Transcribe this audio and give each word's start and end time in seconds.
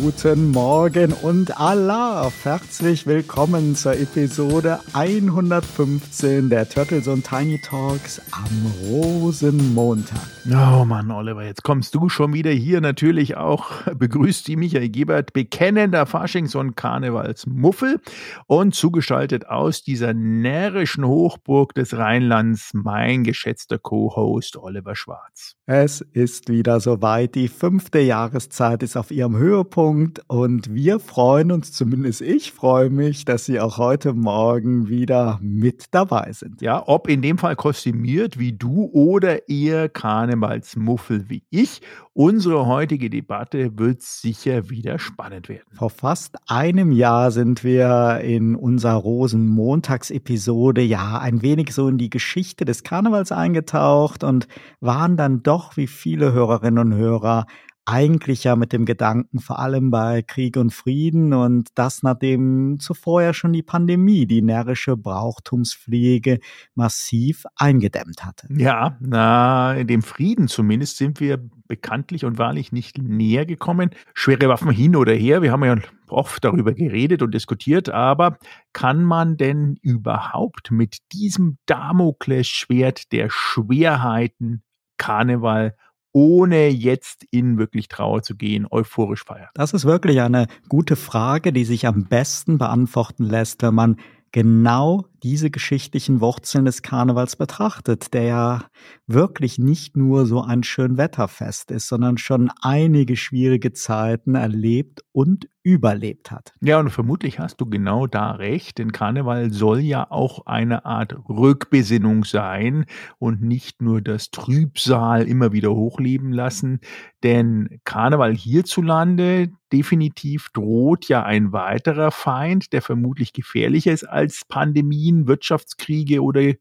Guten 0.00 0.50
Morgen 0.50 1.12
und 1.12 1.58
Allah! 1.60 2.30
Herzlich 2.42 3.06
willkommen 3.06 3.76
zur 3.76 3.92
Episode 3.92 4.80
115 4.94 6.48
der 6.48 6.68
Turtles 6.68 7.08
und 7.08 7.26
Tiny 7.26 7.60
Talks 7.60 8.20
am 8.30 8.72
Rosenmontag. 8.88 10.20
Oh 10.46 10.84
Mann, 10.84 11.10
Oliver, 11.10 11.44
jetzt 11.44 11.62
kommst 11.62 11.94
du 11.94 12.08
schon 12.08 12.32
wieder 12.32 12.50
hier. 12.50 12.80
Natürlich 12.80 13.36
auch 13.36 13.82
begrüßt 13.94 14.48
die 14.48 14.56
Michael 14.56 14.88
Gebert, 14.88 15.32
bekennender 15.32 16.06
Faschings- 16.06 16.56
und 16.56 16.74
Karnevalsmuffel 16.76 18.00
und 18.46 18.74
zugeschaltet 18.74 19.46
aus 19.48 19.82
dieser 19.82 20.14
närrischen 20.14 21.06
Hochburg 21.06 21.74
des 21.74 21.96
Rheinlands 21.96 22.70
mein 22.72 23.24
geschätzter 23.24 23.78
Co-Host 23.78 24.56
Oliver 24.56 24.96
Schwarz. 24.96 25.54
Es 25.66 26.00
ist 26.00 26.48
wieder 26.48 26.80
soweit. 26.80 27.34
Die 27.34 27.48
fünfte 27.48 28.00
Jahreszeit 28.00 28.82
ist 28.82 28.96
auf 28.96 29.10
ihrem 29.10 29.36
Höhepunkt. 29.36 29.81
Höhepunkt 29.82 30.20
und 30.28 30.72
wir 30.72 31.00
freuen 31.00 31.50
uns, 31.50 31.72
zumindest 31.72 32.20
ich 32.20 32.52
freue 32.52 32.90
mich, 32.90 33.24
dass 33.24 33.44
Sie 33.44 33.58
auch 33.58 33.78
heute 33.78 34.12
Morgen 34.12 34.88
wieder 34.88 35.38
mit 35.42 35.86
dabei 35.90 36.32
sind. 36.32 36.62
Ja, 36.62 36.82
ob 36.86 37.08
in 37.08 37.22
dem 37.22 37.38
Fall 37.38 37.56
kostümiert 37.56 38.38
wie 38.38 38.52
du 38.52 38.88
oder 38.92 39.48
eher 39.48 39.88
Karnevalsmuffel 39.88 41.28
wie 41.28 41.42
ich. 41.50 41.82
Unsere 42.14 42.66
heutige 42.66 43.10
Debatte 43.10 43.78
wird 43.78 44.02
sicher 44.02 44.68
wieder 44.70 44.98
spannend 44.98 45.48
werden. 45.48 45.64
Vor 45.72 45.90
fast 45.90 46.36
einem 46.46 46.92
Jahr 46.92 47.30
sind 47.30 47.64
wir 47.64 48.20
in 48.22 48.54
unserer 48.54 48.96
Rosenmontagsepisode 48.96 50.82
ja 50.82 51.18
ein 51.18 51.42
wenig 51.42 51.72
so 51.72 51.88
in 51.88 51.98
die 51.98 52.10
Geschichte 52.10 52.64
des 52.64 52.82
Karnevals 52.84 53.32
eingetaucht 53.32 54.24
und 54.24 54.46
waren 54.80 55.16
dann 55.16 55.42
doch 55.42 55.76
wie 55.76 55.86
viele 55.86 56.32
Hörerinnen 56.32 56.92
und 56.92 56.94
Hörer 56.94 57.46
eigentlich 57.84 58.44
ja 58.44 58.54
mit 58.54 58.72
dem 58.72 58.84
Gedanken, 58.84 59.40
vor 59.40 59.58
allem 59.58 59.90
bei 59.90 60.22
Krieg 60.22 60.56
und 60.56 60.72
Frieden 60.72 61.32
und 61.32 61.68
das 61.74 62.02
nachdem 62.02 62.78
zuvor 62.78 63.22
ja 63.22 63.34
schon 63.34 63.52
die 63.52 63.62
Pandemie 63.62 64.26
die 64.26 64.42
närrische 64.42 64.96
Brauchtumspflege 64.96 66.38
massiv 66.74 67.44
eingedämmt 67.56 68.24
hatte. 68.24 68.46
Ja, 68.50 68.96
na, 69.00 69.74
in 69.74 69.86
dem 69.88 70.02
Frieden 70.02 70.46
zumindest 70.46 70.96
sind 70.96 71.18
wir 71.18 71.38
bekanntlich 71.66 72.24
und 72.24 72.38
wahrlich 72.38 72.70
nicht 72.70 72.98
näher 72.98 73.46
gekommen. 73.46 73.90
Schwere 74.14 74.48
Waffen 74.48 74.70
hin 74.70 74.94
oder 74.94 75.12
her, 75.12 75.42
wir 75.42 75.50
haben 75.50 75.64
ja 75.64 75.76
oft 76.08 76.44
darüber 76.44 76.72
geredet 76.74 77.22
und 77.22 77.32
diskutiert, 77.32 77.88
aber 77.88 78.38
kann 78.72 79.02
man 79.02 79.36
denn 79.36 79.76
überhaupt 79.82 80.70
mit 80.70 80.98
diesem 81.12 81.58
Damoklesschwert 81.66 83.10
der 83.12 83.28
Schwerheiten 83.30 84.62
Karneval 84.98 85.74
ohne 86.12 86.68
jetzt 86.68 87.24
in 87.30 87.58
wirklich 87.58 87.88
Trauer 87.88 88.22
zu 88.22 88.36
gehen, 88.36 88.66
euphorisch 88.70 89.24
feiern? 89.24 89.48
Das 89.54 89.72
ist 89.72 89.84
wirklich 89.84 90.20
eine 90.20 90.46
gute 90.68 90.96
Frage, 90.96 91.52
die 91.52 91.64
sich 91.64 91.86
am 91.86 92.04
besten 92.04 92.58
beantworten 92.58 93.24
lässt, 93.24 93.62
wenn 93.62 93.74
man 93.74 93.96
genau 94.32 95.04
diese 95.22 95.50
geschichtlichen 95.50 96.20
Wurzeln 96.20 96.64
des 96.64 96.82
Karnevals 96.82 97.36
betrachtet, 97.36 98.12
der 98.12 98.22
ja 98.22 98.64
wirklich 99.06 99.58
nicht 99.58 99.96
nur 99.96 100.26
so 100.26 100.42
ein 100.42 100.64
schön 100.64 100.96
Wetterfest 100.96 101.70
ist, 101.70 101.86
sondern 101.86 102.18
schon 102.18 102.50
einige 102.60 103.16
schwierige 103.16 103.72
Zeiten 103.72 104.34
erlebt 104.34 105.02
und 105.12 105.48
überlebt 105.62 106.32
hat. 106.32 106.54
Ja, 106.60 106.80
und 106.80 106.90
vermutlich 106.90 107.38
hast 107.38 107.60
du 107.60 107.66
genau 107.66 108.08
da 108.08 108.32
recht, 108.32 108.78
denn 108.78 108.90
Karneval 108.90 109.52
soll 109.52 109.80
ja 109.80 110.10
auch 110.10 110.46
eine 110.46 110.84
Art 110.84 111.14
Rückbesinnung 111.28 112.24
sein 112.24 112.86
und 113.18 113.42
nicht 113.42 113.80
nur 113.80 114.00
das 114.00 114.30
Trübsal 114.30 115.22
immer 115.28 115.52
wieder 115.52 115.72
hochleben 115.72 116.32
lassen, 116.32 116.80
denn 117.22 117.80
Karneval 117.84 118.34
hierzulande 118.34 119.52
definitiv 119.72 120.50
droht 120.52 121.08
ja 121.08 121.22
ein 121.22 121.52
weiterer 121.52 122.10
Feind, 122.10 122.72
der 122.72 122.82
vermutlich 122.82 123.32
gefährlicher 123.32 123.92
ist 123.92 124.04
als 124.04 124.44
Pandemien 124.46 125.26
Wirtschaftskriege 125.26 126.22
oder 126.22 126.52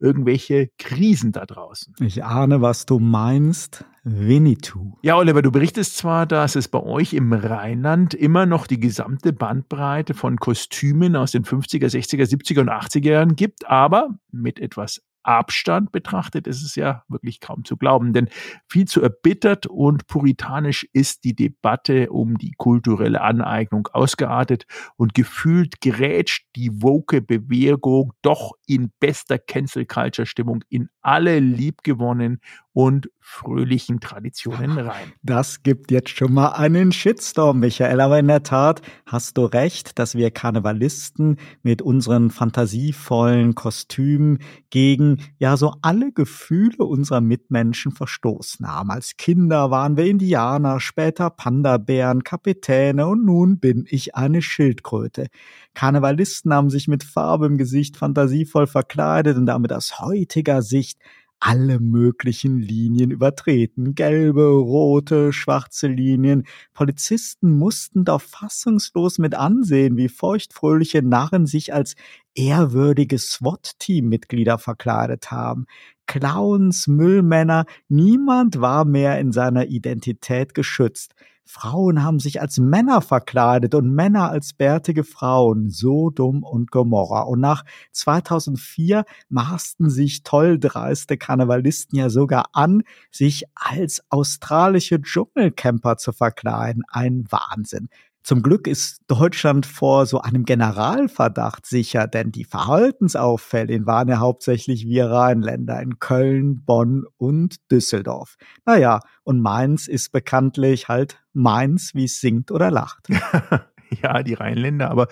irgendwelche 0.00 0.70
Krisen 0.78 1.32
da 1.32 1.46
draußen. 1.46 1.94
Ich 2.00 2.24
ahne, 2.24 2.60
was 2.60 2.86
du 2.86 2.98
meinst. 2.98 3.84
Winnetou. 4.04 4.96
Ja, 5.02 5.16
Oliver, 5.16 5.42
du 5.42 5.52
berichtest 5.52 5.96
zwar, 5.96 6.24
dass 6.24 6.56
es 6.56 6.68
bei 6.68 6.82
euch 6.82 7.12
im 7.12 7.32
Rheinland 7.32 8.14
immer 8.14 8.46
noch 8.46 8.66
die 8.66 8.80
gesamte 8.80 9.32
Bandbreite 9.32 10.14
von 10.14 10.38
Kostümen 10.38 11.14
aus 11.14 11.32
den 11.32 11.44
50er, 11.44 11.86
60er, 11.86 12.24
70er 12.24 12.60
und 12.60 12.70
80er 12.70 13.10
Jahren 13.10 13.36
gibt, 13.36 13.68
aber 13.68 14.18
mit 14.30 14.60
etwas 14.60 15.02
Abstand 15.22 15.92
betrachtet, 15.92 16.46
ist 16.46 16.62
es 16.62 16.74
ja 16.74 17.04
wirklich 17.08 17.40
kaum 17.40 17.64
zu 17.64 17.76
glauben, 17.76 18.12
denn 18.12 18.28
viel 18.68 18.86
zu 18.86 19.02
erbittert 19.02 19.66
und 19.66 20.06
puritanisch 20.06 20.88
ist 20.92 21.24
die 21.24 21.34
Debatte 21.34 22.10
um 22.10 22.38
die 22.38 22.52
kulturelle 22.56 23.20
Aneignung 23.20 23.88
ausgeartet 23.92 24.64
und 24.96 25.14
gefühlt 25.14 25.80
gerätscht 25.80 26.46
die 26.56 26.82
woke 26.82 27.20
Bewegung 27.20 28.12
doch 28.22 28.52
in 28.66 28.90
bester 29.00 29.38
Cancel 29.38 29.86
Culture 29.86 30.26
Stimmung 30.26 30.64
in 30.68 30.88
alle 31.02 31.40
liebgewonnenen 31.40 32.40
und 32.78 33.10
fröhlichen 33.18 33.98
Traditionen 33.98 34.78
rein. 34.78 35.12
Das 35.24 35.64
gibt 35.64 35.90
jetzt 35.90 36.10
schon 36.10 36.32
mal 36.32 36.50
einen 36.50 36.92
Shitstorm, 36.92 37.58
Michael. 37.58 38.00
Aber 38.00 38.20
in 38.20 38.28
der 38.28 38.44
Tat 38.44 38.82
hast 39.04 39.36
du 39.36 39.46
recht, 39.46 39.98
dass 39.98 40.14
wir 40.14 40.30
Karnevalisten 40.30 41.38
mit 41.64 41.82
unseren 41.82 42.30
fantasievollen 42.30 43.56
Kostümen 43.56 44.38
gegen 44.70 45.24
ja 45.38 45.56
so 45.56 45.74
alle 45.82 46.12
Gefühle 46.12 46.84
unserer 46.84 47.20
Mitmenschen 47.20 47.90
verstoßen 47.90 48.68
haben. 48.68 48.92
Als 48.92 49.16
Kinder 49.16 49.72
waren 49.72 49.96
wir 49.96 50.04
Indianer, 50.04 50.78
später 50.78 51.30
Panda-Bären, 51.30 52.22
Kapitäne 52.22 53.08
und 53.08 53.24
nun 53.24 53.58
bin 53.58 53.86
ich 53.88 54.14
eine 54.14 54.40
Schildkröte. 54.40 55.26
Karnevalisten 55.74 56.54
haben 56.54 56.70
sich 56.70 56.86
mit 56.86 57.02
Farbe 57.02 57.46
im 57.46 57.58
Gesicht 57.58 57.96
fantasievoll 57.96 58.68
verkleidet 58.68 59.36
und 59.36 59.46
damit 59.46 59.72
aus 59.72 59.98
heutiger 59.98 60.62
Sicht 60.62 61.00
alle 61.40 61.78
möglichen 61.80 62.58
Linien 62.58 63.10
übertreten. 63.10 63.94
Gelbe, 63.94 64.46
rote, 64.46 65.32
schwarze 65.32 65.86
Linien. 65.86 66.44
Polizisten 66.74 67.56
mussten 67.56 68.04
doch 68.04 68.20
fassungslos 68.20 69.18
mit 69.18 69.34
ansehen, 69.34 69.96
wie 69.96 70.08
feuchtfröhliche 70.08 71.02
Narren 71.02 71.46
sich 71.46 71.72
als 71.72 71.94
ehrwürdige 72.34 73.18
SWAT-Team-Mitglieder 73.18 74.58
verkleidet 74.58 75.30
haben. 75.30 75.66
Clowns, 76.06 76.86
Müllmänner, 76.88 77.66
niemand 77.88 78.60
war 78.60 78.84
mehr 78.84 79.18
in 79.20 79.32
seiner 79.32 79.66
Identität 79.66 80.54
geschützt. 80.54 81.14
Frauen 81.50 82.02
haben 82.02 82.18
sich 82.18 82.42
als 82.42 82.58
Männer 82.58 83.00
verkleidet 83.00 83.74
und 83.74 83.90
Männer 83.90 84.28
als 84.30 84.52
bärtige 84.52 85.02
Frauen. 85.02 85.70
Sodom 85.70 86.42
und 86.42 86.70
Gomorra. 86.70 87.22
Und 87.22 87.40
nach 87.40 87.64
2004 87.92 89.06
maßten 89.30 89.88
sich 89.88 90.24
toll 90.24 90.58
dreiste 90.58 91.16
Karnevalisten 91.16 91.98
ja 91.98 92.10
sogar 92.10 92.50
an, 92.52 92.82
sich 93.10 93.44
als 93.54 94.02
australische 94.10 95.00
Dschungelcamper 95.00 95.96
zu 95.96 96.12
verkleiden. 96.12 96.82
Ein 96.86 97.24
Wahnsinn. 97.30 97.88
Zum 98.28 98.42
Glück 98.42 98.66
ist 98.66 99.00
Deutschland 99.06 99.64
vor 99.64 100.04
so 100.04 100.20
einem 100.20 100.44
Generalverdacht 100.44 101.64
sicher, 101.64 102.06
denn 102.06 102.30
die 102.30 102.44
Verhaltensauffälle 102.44 103.86
waren 103.86 104.08
ja 104.08 104.18
hauptsächlich 104.18 104.86
wir 104.86 105.06
Rheinländer 105.06 105.80
in 105.80 105.98
Köln, 105.98 106.62
Bonn 106.62 107.06
und 107.16 107.56
Düsseldorf. 107.70 108.36
Naja, 108.66 109.00
und 109.24 109.40
Mainz 109.40 109.88
ist 109.88 110.12
bekanntlich 110.12 110.88
halt 110.88 111.22
Mainz, 111.32 111.94
wie 111.94 112.04
es 112.04 112.20
singt 112.20 112.50
oder 112.50 112.70
lacht. 112.70 113.08
ja, 114.02 114.22
die 114.22 114.34
Rheinländer. 114.34 114.90
Aber 114.90 115.08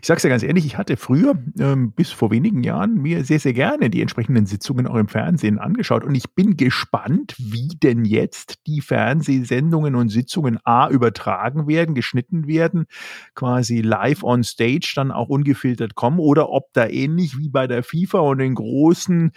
ich 0.00 0.06
sage 0.06 0.18
es 0.18 0.22
ja 0.22 0.30
ganz 0.30 0.42
ehrlich, 0.42 0.66
ich 0.66 0.76
hatte 0.76 0.96
früher 0.96 1.38
ähm, 1.58 1.92
bis 1.92 2.10
vor 2.10 2.30
wenigen 2.30 2.62
Jahren 2.62 2.94
mir 2.94 3.24
sehr, 3.24 3.40
sehr 3.40 3.52
gerne 3.52 3.90
die 3.90 4.02
entsprechenden 4.02 4.46
Sitzungen 4.46 4.86
auch 4.86 4.96
im 4.96 5.08
Fernsehen 5.08 5.58
angeschaut. 5.58 6.04
Und 6.04 6.14
ich 6.14 6.34
bin 6.34 6.56
gespannt, 6.56 7.34
wie 7.38 7.68
denn 7.82 8.04
jetzt 8.04 8.66
die 8.66 8.80
Fernsehsendungen 8.80 9.94
und 9.94 10.08
Sitzungen 10.10 10.58
A 10.64 10.88
übertragen 10.88 11.66
werden, 11.66 11.94
geschnitten 11.94 12.46
werden, 12.46 12.86
quasi 13.34 13.80
live 13.80 14.22
on 14.22 14.44
stage 14.44 14.92
dann 14.94 15.10
auch 15.10 15.28
ungefiltert 15.28 15.94
kommen 15.94 16.18
oder 16.18 16.50
ob 16.50 16.72
da 16.72 16.86
ähnlich 16.86 17.38
wie 17.38 17.48
bei 17.48 17.66
der 17.66 17.82
FIFA 17.82 18.20
und 18.20 18.38
den 18.38 18.54
großen 18.54 19.32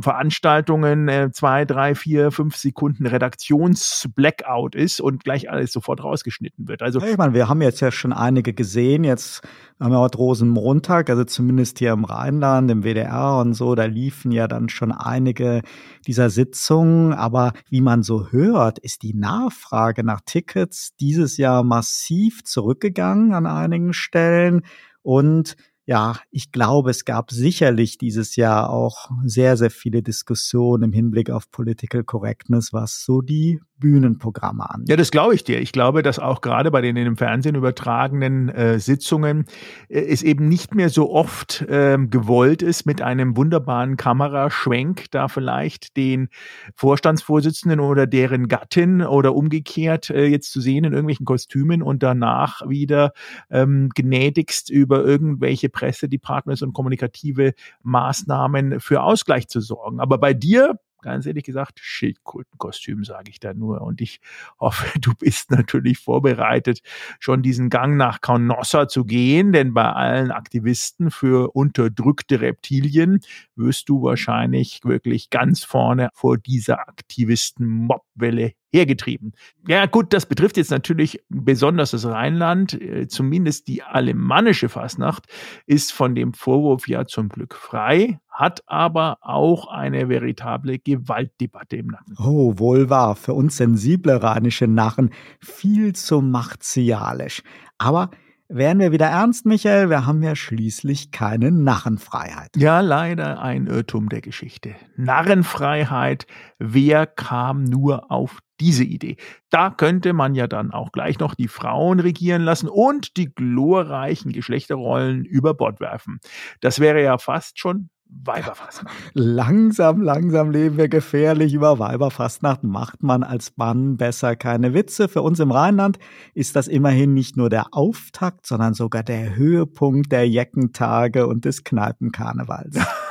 Veranstaltungen 0.00 1.08
äh, 1.08 1.30
zwei, 1.32 1.64
drei, 1.64 1.94
vier, 1.94 2.30
fünf 2.30 2.56
Sekunden 2.56 3.06
Redaktions-Blackout 3.06 4.74
ist 4.74 5.00
und 5.00 5.24
gleich 5.24 5.50
alles 5.50 5.72
sofort 5.72 6.02
rausgeschnitten 6.02 6.68
wird. 6.68 6.82
Also 6.82 7.00
ich 7.00 7.16
meine, 7.16 7.34
wir 7.34 7.48
haben 7.48 7.62
jetzt 7.62 7.80
ja 7.80 7.90
schon 7.90 8.12
einige 8.12 8.52
gesehen. 8.52 9.04
Jetzt 9.04 9.42
haben 9.80 9.92
wir 9.92 9.98
heute 9.98 10.18
Rosenmontag, 10.18 11.10
also 11.10 11.24
zumindest 11.24 11.78
hier 11.78 11.92
im 11.92 12.04
Rheinland, 12.04 12.70
im 12.70 12.84
WDR 12.84 13.38
und 13.40 13.54
so, 13.54 13.74
da 13.74 13.84
liefen 13.84 14.32
ja 14.32 14.48
dann 14.48 14.68
schon 14.68 14.92
einige 14.92 15.62
dieser 16.06 16.30
Sitzungen. 16.30 17.12
Aber 17.12 17.52
wie 17.70 17.80
man 17.80 18.02
so 18.02 18.28
hört, 18.28 18.78
ist 18.78 19.02
die 19.02 19.14
Nachfrage 19.14 20.04
nach 20.04 20.20
Tickets 20.24 20.94
dieses 21.00 21.36
Jahr 21.36 21.62
massiv 21.64 22.44
zurückgegangen 22.44 23.32
an 23.34 23.46
einigen 23.46 23.92
Stellen 23.92 24.62
und 25.02 25.56
ja, 25.86 26.16
ich 26.30 26.50
glaube, 26.50 26.90
es 26.90 27.04
gab 27.04 27.30
sicherlich 27.30 27.98
dieses 27.98 28.36
Jahr 28.36 28.70
auch 28.70 29.10
sehr, 29.24 29.56
sehr 29.56 29.70
viele 29.70 30.02
Diskussionen 30.02 30.84
im 30.84 30.92
Hinblick 30.92 31.30
auf 31.30 31.50
Political 31.50 32.04
Correctness, 32.04 32.72
was 32.72 33.04
so 33.04 33.20
die 33.20 33.60
Bühnenprogramme 33.84 34.70
an. 34.70 34.86
Ja, 34.88 34.96
das 34.96 35.10
glaube 35.10 35.34
ich 35.34 35.44
dir. 35.44 35.60
Ich 35.60 35.70
glaube, 35.70 36.02
dass 36.02 36.18
auch 36.18 36.40
gerade 36.40 36.70
bei 36.70 36.80
den 36.80 36.96
im 36.96 37.18
Fernsehen 37.18 37.54
übertragenen 37.54 38.48
äh, 38.48 38.78
Sitzungen 38.78 39.44
äh, 39.90 40.00
es 40.00 40.22
eben 40.22 40.48
nicht 40.48 40.74
mehr 40.74 40.88
so 40.88 41.12
oft 41.12 41.60
äh, 41.68 41.98
gewollt 41.98 42.62
ist, 42.62 42.86
mit 42.86 43.02
einem 43.02 43.36
wunderbaren 43.36 43.98
Kameraschwenk 43.98 45.10
da 45.10 45.28
vielleicht 45.28 45.98
den 45.98 46.30
Vorstandsvorsitzenden 46.74 47.78
oder 47.78 48.06
deren 48.06 48.48
Gattin 48.48 49.02
oder 49.02 49.34
umgekehrt 49.34 50.08
äh, 50.08 50.24
jetzt 50.28 50.50
zu 50.50 50.62
sehen 50.62 50.84
in 50.84 50.94
irgendwelchen 50.94 51.26
Kostümen 51.26 51.82
und 51.82 52.02
danach 52.02 52.66
wieder 52.66 53.12
ähm, 53.50 53.90
gnädigst 53.94 54.70
über 54.70 55.04
irgendwelche 55.04 55.68
Pressedepartments 55.68 56.62
und 56.62 56.72
kommunikative 56.72 57.52
Maßnahmen 57.82 58.80
für 58.80 59.02
Ausgleich 59.02 59.48
zu 59.48 59.60
sorgen. 59.60 60.00
Aber 60.00 60.16
bei 60.16 60.32
dir 60.32 60.78
ganz 61.04 61.26
ehrlich 61.26 61.44
gesagt, 61.44 61.78
Schildkrötenkostüm, 61.80 63.04
sage 63.04 63.30
ich 63.30 63.38
da 63.38 63.54
nur. 63.54 63.82
Und 63.82 64.00
ich 64.00 64.20
hoffe, 64.58 64.86
du 65.00 65.12
bist 65.14 65.50
natürlich 65.50 65.98
vorbereitet, 65.98 66.80
schon 67.20 67.42
diesen 67.42 67.70
Gang 67.70 67.96
nach 67.96 68.20
Canossa 68.20 68.88
zu 68.88 69.04
gehen, 69.04 69.52
denn 69.52 69.74
bei 69.74 69.84
allen 69.84 70.30
Aktivisten 70.30 71.10
für 71.10 71.54
unterdrückte 71.54 72.40
Reptilien 72.40 73.20
wirst 73.54 73.88
du 73.88 74.02
wahrscheinlich 74.02 74.80
wirklich 74.84 75.30
ganz 75.30 75.62
vorne 75.62 76.10
vor 76.14 76.38
dieser 76.38 76.88
Aktivisten-Mobwelle 76.88 78.54
hergetrieben. 78.74 79.32
Ja 79.68 79.86
gut, 79.86 80.12
das 80.12 80.26
betrifft 80.26 80.56
jetzt 80.56 80.72
natürlich 80.72 81.22
besonders 81.28 81.92
das 81.92 82.04
Rheinland. 82.04 82.74
Äh, 82.74 83.06
zumindest 83.06 83.68
die 83.68 83.82
alemannische 83.84 84.68
Fasnacht 84.68 85.26
ist 85.66 85.92
von 85.92 86.16
dem 86.16 86.34
Vorwurf 86.34 86.88
ja 86.88 87.06
zum 87.06 87.28
Glück 87.28 87.54
frei, 87.54 88.18
hat 88.28 88.64
aber 88.66 89.18
auch 89.20 89.68
eine 89.68 90.08
veritable 90.08 90.80
Gewaltdebatte 90.80 91.76
im 91.76 91.86
Nacken. 91.86 92.16
Oh, 92.18 92.58
wohl 92.58 92.90
wahr. 92.90 93.14
Für 93.14 93.34
uns 93.34 93.56
sensible 93.56 94.20
rheinische 94.20 94.66
Narren 94.66 95.10
viel 95.40 95.94
zu 95.94 96.20
martialisch. 96.20 97.42
Aber 97.78 98.10
Wären 98.56 98.78
wir 98.78 98.92
wieder 98.92 99.06
ernst, 99.06 99.46
Michael? 99.46 99.90
Wir 99.90 100.06
haben 100.06 100.22
ja 100.22 100.36
schließlich 100.36 101.10
keine 101.10 101.50
Narrenfreiheit. 101.50 102.50
Ja, 102.54 102.78
leider 102.82 103.42
ein 103.42 103.66
Irrtum 103.66 104.08
der 104.08 104.20
Geschichte. 104.20 104.76
Narrenfreiheit, 104.94 106.28
wer 106.60 107.08
kam 107.08 107.64
nur 107.64 108.12
auf 108.12 108.38
diese 108.60 108.84
Idee? 108.84 109.16
Da 109.50 109.70
könnte 109.70 110.12
man 110.12 110.36
ja 110.36 110.46
dann 110.46 110.70
auch 110.70 110.92
gleich 110.92 111.18
noch 111.18 111.34
die 111.34 111.48
Frauen 111.48 111.98
regieren 111.98 112.42
lassen 112.42 112.68
und 112.68 113.16
die 113.16 113.34
glorreichen 113.34 114.30
Geschlechterrollen 114.30 115.24
über 115.24 115.54
Bord 115.54 115.80
werfen. 115.80 116.20
Das 116.60 116.78
wäre 116.78 117.02
ja 117.02 117.18
fast 117.18 117.58
schon 117.58 117.90
Weiberfastnacht. 118.08 118.94
Langsam, 119.14 120.00
langsam 120.00 120.50
leben 120.50 120.76
wir 120.76 120.88
gefährlich. 120.88 121.54
Über 121.54 121.78
Weiberfastnacht 121.78 122.62
macht 122.62 123.02
man 123.02 123.22
als 123.22 123.56
Mann 123.56 123.96
besser 123.96 124.36
keine 124.36 124.74
Witze. 124.74 125.08
Für 125.08 125.22
uns 125.22 125.40
im 125.40 125.50
Rheinland 125.50 125.98
ist 126.34 126.56
das 126.56 126.68
immerhin 126.68 127.14
nicht 127.14 127.36
nur 127.36 127.50
der 127.50 127.66
Auftakt, 127.72 128.46
sondern 128.46 128.74
sogar 128.74 129.02
der 129.02 129.36
Höhepunkt 129.36 130.12
der 130.12 130.28
Jeckentage 130.28 131.26
und 131.26 131.44
des 131.44 131.64
Kneipenkarnevals. 131.64 132.76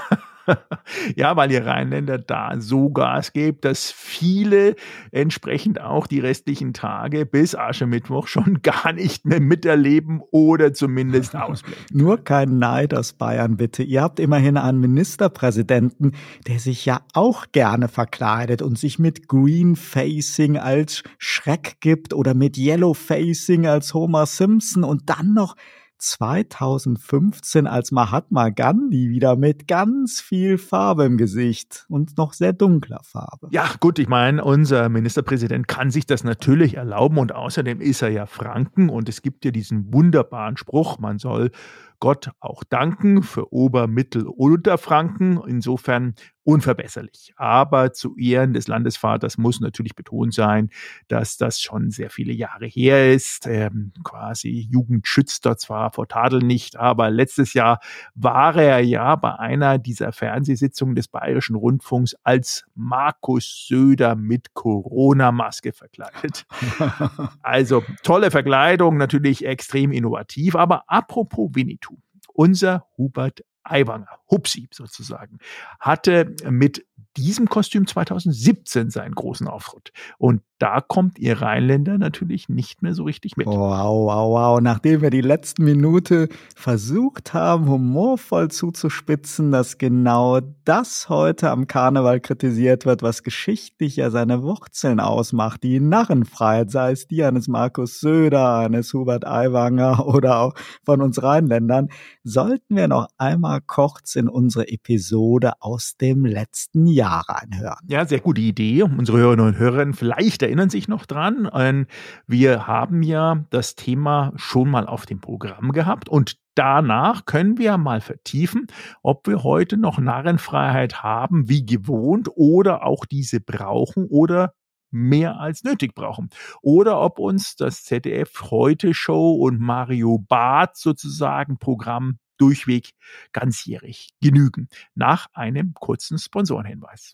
ja, 1.15 1.35
weil 1.35 1.51
ihr 1.51 1.65
Rheinländer 1.65 2.17
da 2.17 2.53
so 2.59 2.89
Gas 2.89 3.33
gebt, 3.33 3.65
dass 3.65 3.91
viele 3.91 4.75
entsprechend 5.11 5.81
auch 5.81 6.07
die 6.07 6.19
restlichen 6.19 6.73
Tage 6.73 7.25
bis 7.25 7.55
Aschermittwoch 7.55 8.27
schon 8.27 8.61
gar 8.63 8.93
nicht 8.93 9.25
mehr 9.25 9.39
miterleben 9.39 10.21
oder 10.31 10.73
zumindest 10.73 11.35
ausblenden. 11.35 11.83
Nur 11.91 12.23
kein 12.23 12.59
Neid 12.59 12.93
aus 12.93 13.13
Bayern, 13.13 13.57
bitte. 13.57 13.83
Ihr 13.83 14.01
habt 14.01 14.19
immerhin 14.19 14.57
einen 14.57 14.79
Ministerpräsidenten, 14.79 16.13
der 16.47 16.59
sich 16.59 16.85
ja 16.85 17.01
auch 17.13 17.45
gerne 17.51 17.87
verkleidet 17.87 18.61
und 18.61 18.77
sich 18.77 18.99
mit 18.99 19.27
Green 19.27 19.75
Facing 19.75 20.57
als 20.57 21.03
Schreck 21.17 21.77
gibt 21.79 22.13
oder 22.13 22.33
mit 22.33 22.57
Yellow 22.57 22.93
Facing 22.93 23.67
als 23.67 23.93
Homer 23.93 24.25
Simpson 24.25 24.83
und 24.83 25.09
dann 25.09 25.33
noch 25.33 25.55
2015 26.03 27.67
als 27.67 27.91
Mahatma 27.91 28.49
Gandhi 28.49 29.09
wieder 29.09 29.35
mit 29.35 29.67
ganz 29.67 30.19
viel 30.19 30.57
Farbe 30.57 31.05
im 31.05 31.17
Gesicht 31.17 31.85
und 31.89 32.17
noch 32.17 32.33
sehr 32.33 32.53
dunkler 32.53 33.01
Farbe. 33.03 33.47
Ja, 33.51 33.69
gut, 33.79 33.99
ich 33.99 34.07
meine, 34.07 34.43
unser 34.43 34.89
Ministerpräsident 34.89 35.67
kann 35.67 35.91
sich 35.91 36.05
das 36.05 36.23
natürlich 36.23 36.75
erlauben 36.75 37.17
und 37.17 37.33
außerdem 37.33 37.81
ist 37.81 38.01
er 38.01 38.09
ja 38.09 38.25
Franken 38.25 38.89
und 38.89 39.09
es 39.09 39.21
gibt 39.21 39.45
ja 39.45 39.51
diesen 39.51 39.93
wunderbaren 39.93 40.57
Spruch, 40.57 40.99
man 40.99 41.19
soll 41.19 41.51
Gott 41.99 42.31
auch 42.41 42.63
danken 42.65 43.23
für 43.23 43.53
Ober-, 43.53 43.87
Mittel- 43.87 44.27
und 44.27 44.53
Unterfranken. 44.63 45.41
Insofern 45.47 46.15
unverbesserlich. 46.43 47.33
Aber 47.37 47.93
zu 47.93 48.15
Ehren 48.17 48.53
des 48.53 48.67
Landesvaters 48.67 49.37
muss 49.37 49.59
natürlich 49.59 49.95
betont 49.95 50.33
sein, 50.33 50.69
dass 51.07 51.37
das 51.37 51.61
schon 51.61 51.89
sehr 51.89 52.09
viele 52.09 52.33
Jahre 52.33 52.65
her 52.65 53.13
ist. 53.13 53.47
Ähm, 53.47 53.93
quasi 54.03 54.67
Jugend 54.69 55.07
schützt 55.07 55.45
dort 55.45 55.59
zwar 55.59 55.91
vor 55.91 56.07
Tadel 56.07 56.39
nicht, 56.39 56.75
aber 56.75 57.09
letztes 57.09 57.53
Jahr 57.53 57.79
war 58.15 58.55
er 58.55 58.79
ja 58.79 59.15
bei 59.15 59.39
einer 59.39 59.77
dieser 59.77 60.11
Fernsehsitzungen 60.11 60.95
des 60.95 61.07
Bayerischen 61.07 61.55
Rundfunks 61.55 62.15
als 62.23 62.65
Markus 62.75 63.65
Söder 63.67 64.15
mit 64.15 64.53
Corona-Maske 64.53 65.71
verkleidet. 65.71 66.45
also 67.41 67.83
tolle 68.03 68.31
Verkleidung, 68.31 68.97
natürlich 68.97 69.45
extrem 69.45 69.91
innovativ. 69.91 70.55
Aber 70.55 70.83
apropos 70.87 71.51
Winnetou. 71.53 71.97
Unser 72.35 72.87
Hubert 72.97 73.43
Aiwanger, 73.63 74.19
Hupsi 74.29 74.67
sozusagen, 74.71 75.39
hatte 75.79 76.35
mit 76.49 76.85
diesem 77.17 77.47
Kostüm 77.47 77.87
2017 77.87 78.89
seinen 78.89 79.13
großen 79.13 79.47
Auftritt. 79.47 79.91
Und 80.17 80.41
da 80.63 80.79
kommt 80.79 81.19
ihr 81.19 81.41
Rheinländer 81.41 81.97
natürlich 81.97 82.47
nicht 82.47 82.83
mehr 82.83 82.93
so 82.93 83.03
richtig 83.03 83.35
mit. 83.35 83.47
Wow, 83.47 83.57
wow, 83.57 84.29
wow. 84.29 84.61
Nachdem 84.61 85.01
wir 85.01 85.09
die 85.09 85.19
letzten 85.19 85.65
Minute 85.65 86.29
versucht 86.55 87.33
haben, 87.33 87.67
humorvoll 87.67 88.49
zuzuspitzen, 88.49 89.51
dass 89.51 89.77
genau 89.77 90.39
das 90.63 91.09
heute 91.09 91.49
am 91.49 91.67
Karneval 91.67 92.21
kritisiert 92.21 92.85
wird, 92.85 93.03
was 93.03 93.23
geschichtlich 93.23 93.97
ja 93.97 94.09
seine 94.09 94.41
Wurzeln 94.41 95.01
ausmacht, 95.01 95.63
die 95.63 95.81
Narrenfreiheit, 95.81 96.71
sei 96.71 96.93
es 96.93 97.09
die 97.09 97.25
eines 97.25 97.49
Markus 97.49 97.99
Söder, 97.99 98.59
eines 98.59 98.93
Hubert 98.93 99.27
Aiwanger 99.27 100.05
oder 100.07 100.39
auch 100.39 100.53
von 100.85 101.01
uns 101.01 101.21
Rheinländern, 101.21 101.89
sollten 102.23 102.77
wir 102.77 102.87
noch 102.87 103.07
einmal 103.17 103.59
kurz 103.59 104.15
in 104.15 104.29
unsere 104.29 104.69
Episode 104.69 105.51
aus 105.59 105.97
dem 105.99 106.23
letzten 106.23 106.87
Jahr 106.87 107.25
reinhören. 107.27 107.85
Ja, 107.87 108.05
sehr 108.05 108.21
gute 108.21 108.39
Idee. 108.39 108.83
Unsere 108.83 109.17
Hörerinnen 109.17 109.47
und 109.47 109.57
Hörer 109.57 109.91
vielleicht 109.91 110.41
erinnern 110.41 110.52
sich 110.69 110.87
noch 110.87 111.05
dran. 111.05 111.49
Ähm, 111.53 111.87
wir 112.27 112.67
haben 112.67 113.03
ja 113.03 113.45
das 113.49 113.75
Thema 113.75 114.33
schon 114.35 114.69
mal 114.69 114.87
auf 114.87 115.05
dem 115.05 115.21
Programm 115.21 115.71
gehabt 115.71 116.09
und 116.09 116.37
danach 116.55 117.25
können 117.25 117.57
wir 117.57 117.77
mal 117.77 118.01
vertiefen, 118.01 118.67
ob 119.01 119.27
wir 119.27 119.43
heute 119.43 119.77
noch 119.77 119.97
Narrenfreiheit 119.97 121.03
haben, 121.03 121.49
wie 121.49 121.65
gewohnt, 121.65 122.29
oder 122.35 122.85
auch 122.85 123.05
diese 123.05 123.39
brauchen 123.39 124.07
oder 124.07 124.53
mehr 124.91 125.39
als 125.39 125.63
nötig 125.63 125.95
brauchen. 125.95 126.29
Oder 126.61 127.01
ob 127.01 127.19
uns 127.19 127.55
das 127.55 127.83
ZDF 127.83 128.51
Heute 128.51 128.93
Show 128.93 129.33
und 129.33 129.59
Mario 129.59 130.19
Barth 130.19 130.77
sozusagen 130.77 131.57
Programm 131.57 132.19
durchweg 132.37 132.91
ganzjährig 133.31 134.09
genügen. 134.21 134.69
Nach 134.95 135.27
einem 135.33 135.73
kurzen 135.73 136.19
Sponsorenhinweis. 136.19 137.13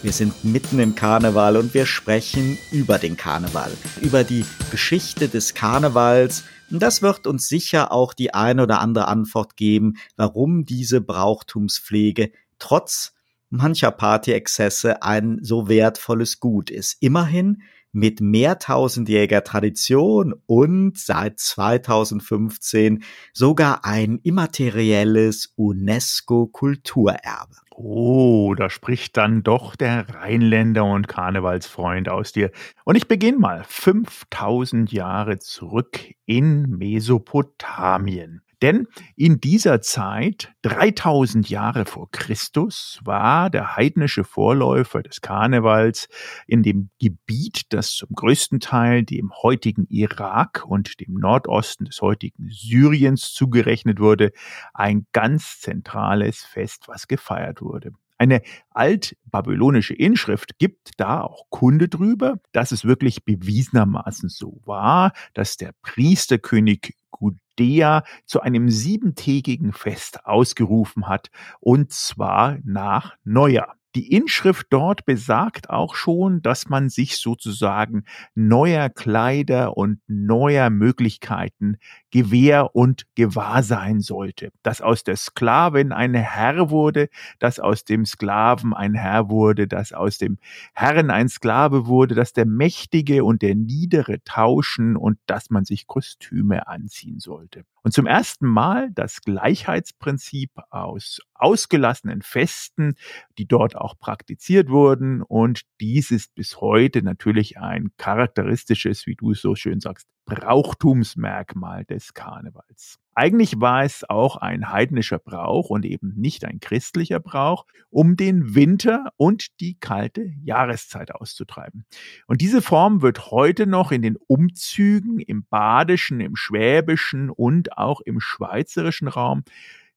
Wir 0.00 0.12
sind 0.12 0.44
mitten 0.44 0.78
im 0.78 0.94
Karneval 0.94 1.56
und 1.56 1.74
wir 1.74 1.84
sprechen 1.84 2.56
über 2.70 2.98
den 2.98 3.16
Karneval, 3.16 3.72
über 4.00 4.22
die 4.22 4.44
Geschichte 4.70 5.28
des 5.28 5.54
Karnevals. 5.54 6.44
Und 6.70 6.80
das 6.80 7.02
wird 7.02 7.26
uns 7.26 7.48
sicher 7.48 7.90
auch 7.90 8.14
die 8.14 8.32
eine 8.32 8.62
oder 8.62 8.80
andere 8.80 9.08
Antwort 9.08 9.56
geben, 9.56 9.94
warum 10.16 10.64
diese 10.64 11.00
Brauchtumspflege 11.00 12.30
trotz 12.60 13.12
mancher 13.50 13.90
Partyexzesse 13.90 15.02
ein 15.02 15.40
so 15.42 15.68
wertvolles 15.68 16.38
Gut 16.38 16.70
ist. 16.70 16.96
Immerhin 17.00 17.62
mit 17.90 18.20
mehrtausendjähriger 18.20 19.42
Tradition 19.42 20.32
und 20.46 20.96
seit 20.96 21.40
2015 21.40 23.02
sogar 23.32 23.84
ein 23.84 24.20
immaterielles 24.22 25.54
UNESCO-Kulturerbe. 25.56 27.56
Oh, 27.80 28.56
da 28.56 28.70
spricht 28.70 29.16
dann 29.16 29.44
doch 29.44 29.76
der 29.76 30.08
Rheinländer 30.08 30.84
und 30.84 31.06
Karnevalsfreund 31.06 32.08
aus 32.08 32.32
dir. 32.32 32.50
Und 32.84 32.96
ich 32.96 33.06
beginne 33.06 33.38
mal 33.38 33.62
5000 33.62 34.90
Jahre 34.90 35.38
zurück 35.38 36.00
in 36.26 36.62
Mesopotamien. 36.76 38.42
Denn 38.60 38.88
in 39.14 39.40
dieser 39.40 39.80
Zeit, 39.80 40.52
3000 40.62 41.48
Jahre 41.48 41.84
vor 41.84 42.10
Christus, 42.10 43.00
war 43.04 43.50
der 43.50 43.76
heidnische 43.76 44.24
Vorläufer 44.24 45.02
des 45.02 45.20
Karnevals 45.20 46.08
in 46.46 46.64
dem 46.64 46.90
Gebiet, 46.98 47.72
das 47.72 47.92
zum 47.92 48.08
größten 48.14 48.58
Teil 48.58 49.04
dem 49.04 49.32
heutigen 49.42 49.86
Irak 49.88 50.64
und 50.66 50.98
dem 51.00 51.14
Nordosten 51.14 51.84
des 51.84 52.02
heutigen 52.02 52.48
Syriens 52.50 53.32
zugerechnet 53.32 54.00
wurde, 54.00 54.32
ein 54.74 55.06
ganz 55.12 55.60
zentrales 55.60 56.42
Fest, 56.42 56.88
was 56.88 57.06
gefeiert 57.06 57.62
wurde. 57.62 57.92
Eine 58.18 58.42
altbabylonische 58.70 59.94
Inschrift 59.94 60.58
gibt 60.58 60.90
da 60.96 61.22
auch 61.22 61.44
Kunde 61.50 61.88
drüber, 61.88 62.40
dass 62.52 62.72
es 62.72 62.84
wirklich 62.84 63.24
bewiesenermaßen 63.24 64.28
so 64.28 64.60
war, 64.64 65.12
dass 65.34 65.56
der 65.56 65.72
Priesterkönig 65.82 66.96
Gudea 67.10 68.04
zu 68.26 68.40
einem 68.40 68.70
siebentägigen 68.70 69.72
Fest 69.72 70.26
ausgerufen 70.26 71.08
hat, 71.08 71.30
und 71.60 71.92
zwar 71.92 72.58
nach 72.64 73.16
Neujahr. 73.24 73.77
Die 73.98 74.12
Inschrift 74.12 74.68
dort 74.70 75.06
besagt 75.06 75.70
auch 75.70 75.96
schon, 75.96 76.40
dass 76.40 76.68
man 76.68 76.88
sich 76.88 77.16
sozusagen 77.16 78.04
neuer 78.36 78.90
Kleider 78.90 79.76
und 79.76 79.98
neuer 80.06 80.70
Möglichkeiten 80.70 81.78
gewähr 82.12 82.76
und 82.76 83.06
gewahr 83.16 83.64
sein 83.64 83.98
sollte. 83.98 84.52
Dass 84.62 84.80
aus 84.80 85.02
der 85.02 85.16
Sklavin 85.16 85.90
ein 85.90 86.14
Herr 86.14 86.70
wurde, 86.70 87.08
dass 87.40 87.58
aus 87.58 87.82
dem 87.82 88.06
Sklaven 88.06 88.72
ein 88.72 88.94
Herr 88.94 89.30
wurde, 89.30 89.66
dass 89.66 89.92
aus 89.92 90.16
dem 90.18 90.38
Herrn 90.74 91.10
ein 91.10 91.28
Sklave 91.28 91.88
wurde, 91.88 92.14
dass 92.14 92.32
der 92.32 92.46
Mächtige 92.46 93.24
und 93.24 93.42
der 93.42 93.56
Niedere 93.56 94.22
tauschen 94.22 94.96
und 94.96 95.18
dass 95.26 95.50
man 95.50 95.64
sich 95.64 95.88
Kostüme 95.88 96.68
anziehen 96.68 97.18
sollte. 97.18 97.64
Und 97.82 97.92
zum 97.92 98.06
ersten 98.06 98.46
Mal 98.46 98.90
das 98.92 99.20
Gleichheitsprinzip 99.22 100.50
aus 100.70 101.20
ausgelassenen 101.34 102.22
Festen, 102.22 102.94
die 103.38 103.46
dort 103.46 103.76
auch 103.76 103.98
praktiziert 103.98 104.68
wurden. 104.68 105.22
Und 105.22 105.62
dies 105.80 106.10
ist 106.10 106.34
bis 106.34 106.60
heute 106.60 107.02
natürlich 107.02 107.58
ein 107.58 107.90
charakteristisches, 107.96 109.06
wie 109.06 109.14
du 109.14 109.32
es 109.32 109.40
so 109.40 109.54
schön 109.54 109.80
sagst, 109.80 110.06
Brauchtumsmerkmal 110.28 111.86
des 111.86 112.12
Karnevals. 112.12 112.98
Eigentlich 113.14 113.60
war 113.60 113.82
es 113.82 114.08
auch 114.08 114.36
ein 114.36 114.70
heidnischer 114.70 115.18
Brauch 115.18 115.70
und 115.70 115.86
eben 115.86 116.12
nicht 116.16 116.44
ein 116.44 116.60
christlicher 116.60 117.18
Brauch, 117.18 117.64
um 117.90 118.14
den 118.14 118.54
Winter 118.54 119.10
und 119.16 119.58
die 119.60 119.78
kalte 119.80 120.30
Jahreszeit 120.42 121.14
auszutreiben. 121.14 121.86
Und 122.26 122.42
diese 122.42 122.60
Form 122.60 123.00
wird 123.00 123.30
heute 123.30 123.66
noch 123.66 123.90
in 123.90 124.02
den 124.02 124.16
Umzügen 124.26 125.18
im 125.18 125.46
badischen, 125.48 126.20
im 126.20 126.36
schwäbischen 126.36 127.30
und 127.30 127.78
auch 127.78 128.02
im 128.02 128.20
schweizerischen 128.20 129.08
Raum 129.08 129.44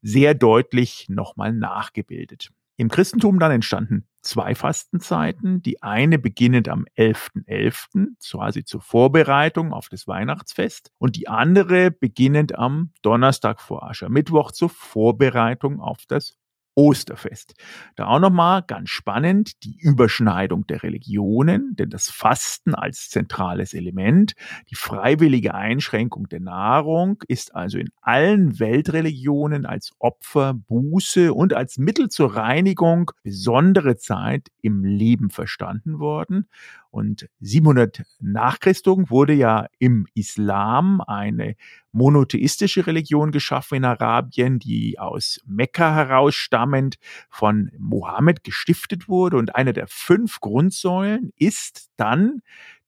sehr 0.02 0.34
deutlich 0.34 1.08
nochmal 1.10 1.54
nachgebildet. 1.54 2.50
Im 2.78 2.90
Christentum 2.90 3.38
dann 3.38 3.52
entstanden 3.52 4.08
zwei 4.22 4.56
Fastenzeiten. 4.56 5.62
Die 5.62 5.84
eine 5.84 6.20
beginnend 6.20 6.70
am 6.70 6.86
11.11., 6.98 7.48
.11., 7.48 8.32
quasi 8.32 8.64
zur 8.64 8.82
Vorbereitung 8.82 9.74
auf 9.74 9.90
das 9.90 10.08
Weihnachtsfest. 10.08 10.92
Und 10.98 11.16
die 11.16 11.28
andere 11.28 11.92
beginnend 11.92 12.56
am 12.56 12.92
Donnerstag 13.02 13.62
vor 13.62 13.84
Aschermittwoch 13.84 14.52
zur 14.52 14.70
Vorbereitung 14.70 15.80
auf 15.80 16.06
das 16.08 16.38
Osterfest. 16.76 17.54
Da 17.96 18.08
auch 18.08 18.20
nochmal 18.20 18.64
ganz 18.66 18.90
spannend 18.90 19.64
die 19.64 19.78
Überschneidung 19.80 20.66
der 20.68 20.84
Religionen, 20.84 21.76
denn 21.76 21.90
das 21.90 22.10
Fasten 22.10 22.76
als 22.76 23.10
zentrales 23.10 23.74
Element, 23.74 24.34
die 24.70 24.76
freiwillige 24.76 25.54
Einschränkung 25.54 26.30
der 26.30 26.40
Nahrung 26.40 27.22
ist 27.28 27.54
also 27.56 27.78
in 27.78 27.90
allen 28.02 28.60
Weltreligionen 28.60 29.66
als 29.66 29.92
Opfer, 30.00 30.54
Buße 30.54 31.34
und 31.34 31.54
als 31.54 31.78
Mittel 31.78 32.10
zur 32.10 32.36
Reinigung 32.36 33.12
besondere 33.24 33.98
Zeit 33.98 34.48
im 34.62 34.84
Leben 34.84 35.30
verstanden 35.30 36.00
worden. 36.00 36.48
Und 36.92 37.30
700 37.40 38.04
nach 38.20 38.60
Christus 38.60 39.10
wurde 39.10 39.34
ja 39.34 39.68
im 39.80 40.08
Islam 40.14 41.00
eine 41.00 41.56
monotheistische 41.94 42.86
Religion 42.86 43.32
geschaffen 43.32 43.78
in 43.78 43.86
Arabien, 43.86 44.60
die 44.60 45.00
aus 45.00 45.40
Mekka 45.46 45.96
heraus 45.96 46.36
stammend 46.36 46.98
von 47.30 47.72
Mohammed 47.78 48.44
gestiftet 48.44 49.08
wurde. 49.08 49.38
Und 49.38 49.56
eine 49.56 49.72
der 49.72 49.88
fünf 49.88 50.42
Grundsäulen 50.42 51.32
ist 51.38 51.90
dann 51.96 52.42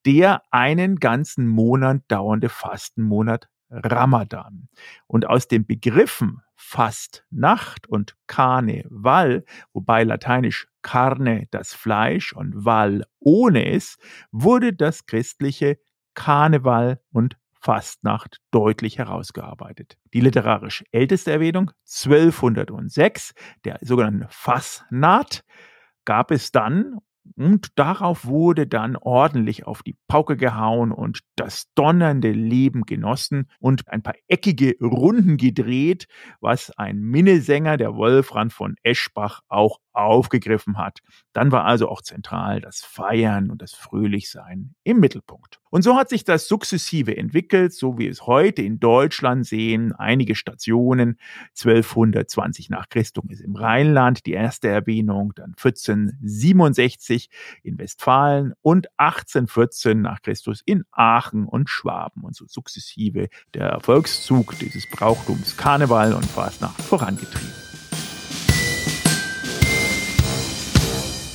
der 0.04 0.42
einen 0.50 0.96
ganzen 0.96 1.46
Monat 1.46 2.02
dauernde 2.08 2.50
Fastenmonat 2.50 3.48
Ramadan. 3.70 4.68
Und 5.06 5.26
aus 5.26 5.48
den 5.48 5.66
Begriffen 5.66 6.42
Fast, 6.66 7.24
Nacht 7.30 7.86
und 7.86 8.16
Karneval, 8.26 9.44
wobei 9.72 10.02
lateinisch 10.02 10.66
Carne 10.82 11.46
das 11.50 11.72
Fleisch 11.72 12.32
und 12.32 12.64
Val 12.64 13.04
ohne 13.20 13.70
es, 13.70 13.96
wurde 14.32 14.72
das 14.72 15.06
christliche 15.06 15.78
Karneval 16.14 17.00
und 17.12 17.36
Fastnacht 17.52 18.40
deutlich 18.50 18.98
herausgearbeitet. 18.98 19.98
Die 20.14 20.20
literarisch 20.20 20.84
älteste 20.90 21.32
Erwähnung, 21.32 21.70
1206, 21.86 23.34
der 23.64 23.78
sogenannten 23.82 24.26
Fasnacht, 24.30 25.44
gab 26.04 26.30
es 26.30 26.50
dann 26.50 26.98
und 27.36 27.78
darauf 27.78 28.26
wurde 28.26 28.66
dann 28.66 28.96
ordentlich 28.96 29.66
auf 29.66 29.82
die 29.82 29.96
Pauke 30.08 30.36
gehauen 30.36 30.92
und 30.92 31.20
das 31.36 31.66
donnernde 31.74 32.30
Leben 32.30 32.82
genossen 32.82 33.48
und 33.60 33.88
ein 33.88 34.02
paar 34.02 34.14
eckige 34.28 34.76
Runden 34.80 35.36
gedreht, 35.36 36.06
was 36.40 36.70
ein 36.76 37.00
Minnesänger, 37.00 37.76
der 37.76 37.94
Wolfram 37.94 38.50
von 38.50 38.76
Eschbach, 38.82 39.40
auch 39.48 39.78
aufgegriffen 39.94 40.76
hat. 40.76 41.00
Dann 41.32 41.52
war 41.52 41.64
also 41.64 41.88
auch 41.88 42.02
zentral 42.02 42.60
das 42.60 42.82
Feiern 42.82 43.50
und 43.50 43.62
das 43.62 43.74
Fröhlichsein 43.74 44.74
im 44.84 45.00
Mittelpunkt. 45.00 45.60
Und 45.70 45.82
so 45.82 45.96
hat 45.96 46.08
sich 46.08 46.22
das 46.22 46.46
sukzessive 46.46 47.16
entwickelt, 47.16 47.72
so 47.72 47.98
wie 47.98 48.06
es 48.06 48.28
heute 48.28 48.62
in 48.62 48.78
Deutschland 48.78 49.44
sehen. 49.44 49.92
Einige 49.92 50.36
Stationen, 50.36 51.18
1220 51.58 52.70
nach 52.70 52.88
Christus 52.88 53.24
ist 53.28 53.40
im 53.40 53.56
Rheinland 53.56 54.24
die 54.24 54.34
erste 54.34 54.68
Erwähnung, 54.68 55.32
dann 55.34 55.54
1467 55.56 57.28
in 57.64 57.76
Westfalen 57.76 58.52
und 58.62 58.86
1814 58.98 60.00
nach 60.00 60.22
Christus 60.22 60.62
in 60.64 60.84
Aachen 60.92 61.46
und 61.46 61.68
Schwaben. 61.68 62.22
Und 62.22 62.36
so 62.36 62.44
sukzessive 62.46 63.28
der 63.52 63.64
Erfolgszug 63.64 64.56
dieses 64.60 64.88
Brauchtums 64.88 65.56
Karneval 65.56 66.12
und 66.12 66.26
Fastnacht 66.26 66.80
vorangetrieben. 66.82 67.63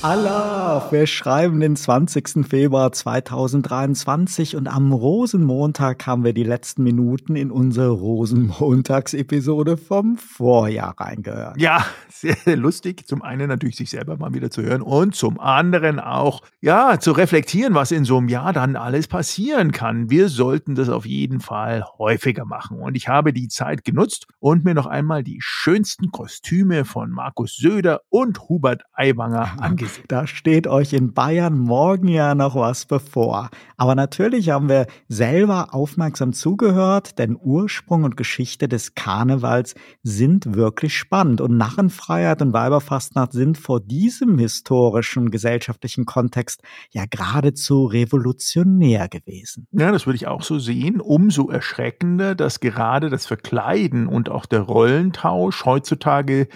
Allah, 0.02 0.88
wir 0.90 1.06
schreiben 1.06 1.60
den 1.60 1.76
20. 1.76 2.46
Februar 2.48 2.90
2023 2.90 4.56
und 4.56 4.66
am 4.66 4.92
Rosenmontag 4.92 6.06
haben 6.06 6.24
wir 6.24 6.32
die 6.32 6.42
letzten 6.42 6.84
Minuten 6.84 7.36
in 7.36 7.50
unsere 7.50 7.90
Rosenmontagsepisode 7.90 9.76
vom 9.76 10.16
Vorjahr 10.16 10.98
reingehört. 10.98 11.60
Ja, 11.60 11.84
sehr, 12.08 12.34
sehr 12.34 12.56
lustig. 12.56 13.06
Zum 13.06 13.20
einen 13.20 13.48
natürlich 13.48 13.76
sich 13.76 13.90
selber 13.90 14.16
mal 14.16 14.32
wieder 14.32 14.50
zu 14.50 14.62
hören 14.62 14.80
und 14.80 15.14
zum 15.14 15.38
anderen 15.38 16.00
auch, 16.00 16.40
ja, 16.62 16.98
zu 16.98 17.12
reflektieren, 17.12 17.74
was 17.74 17.92
in 17.92 18.06
so 18.06 18.16
einem 18.16 18.30
Jahr 18.30 18.54
dann 18.54 18.76
alles 18.76 19.06
passieren 19.06 19.70
kann. 19.70 20.08
Wir 20.08 20.30
sollten 20.30 20.76
das 20.76 20.88
auf 20.88 21.04
jeden 21.04 21.40
Fall 21.40 21.84
häufiger 21.98 22.46
machen. 22.46 22.78
Und 22.78 22.96
ich 22.96 23.08
habe 23.08 23.34
die 23.34 23.48
Zeit 23.48 23.84
genutzt 23.84 24.28
und 24.38 24.64
mir 24.64 24.72
noch 24.72 24.86
einmal 24.86 25.22
die 25.22 25.40
schönsten 25.42 26.10
Kostüme 26.10 26.86
von 26.86 27.10
Markus 27.10 27.56
Söder 27.56 28.00
und 28.08 28.48
Hubert 28.48 28.84
Aiwanger 28.94 29.60
angesehen. 29.60 29.89
Da 30.08 30.26
steht 30.26 30.66
euch 30.66 30.92
in 30.92 31.12
Bayern 31.12 31.58
morgen 31.58 32.08
ja 32.08 32.34
noch 32.34 32.54
was 32.54 32.86
bevor. 32.86 33.50
Aber 33.76 33.94
natürlich 33.94 34.50
haben 34.50 34.68
wir 34.68 34.86
selber 35.08 35.74
aufmerksam 35.74 36.32
zugehört, 36.32 37.18
denn 37.18 37.36
Ursprung 37.40 38.04
und 38.04 38.16
Geschichte 38.16 38.68
des 38.68 38.94
Karnevals 38.94 39.74
sind 40.02 40.54
wirklich 40.54 40.96
spannend. 40.96 41.40
Und 41.40 41.56
Narrenfreiheit 41.56 42.42
und 42.42 42.52
Weiberfastnacht 42.52 43.32
sind 43.32 43.58
vor 43.58 43.80
diesem 43.80 44.38
historischen 44.38 45.30
gesellschaftlichen 45.30 46.04
Kontext 46.04 46.62
ja 46.90 47.04
geradezu 47.08 47.86
revolutionär 47.86 49.08
gewesen. 49.08 49.66
Ja, 49.72 49.92
das 49.92 50.06
würde 50.06 50.16
ich 50.16 50.26
auch 50.26 50.42
so 50.42 50.58
sehen. 50.58 51.00
Umso 51.00 51.48
erschreckender, 51.48 52.34
dass 52.34 52.60
gerade 52.60 53.10
das 53.10 53.26
Verkleiden 53.26 54.06
und 54.06 54.28
auch 54.28 54.46
der 54.46 54.60
Rollentausch 54.60 55.64
heutzutage 55.64 56.48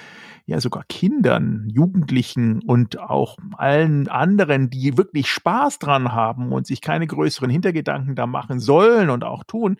ja 0.46 0.60
sogar 0.60 0.84
Kindern, 0.84 1.68
Jugendlichen 1.70 2.62
und 2.62 2.98
auch 2.98 3.38
allen 3.56 4.08
anderen, 4.08 4.68
die 4.68 4.96
wirklich 4.96 5.28
Spaß 5.30 5.78
dran 5.78 6.12
haben 6.12 6.52
und 6.52 6.66
sich 6.66 6.80
keine 6.80 7.06
größeren 7.06 7.50
Hintergedanken 7.50 8.14
da 8.14 8.26
machen 8.26 8.60
sollen 8.60 9.10
und 9.10 9.24
auch 9.24 9.44
tun, 9.44 9.78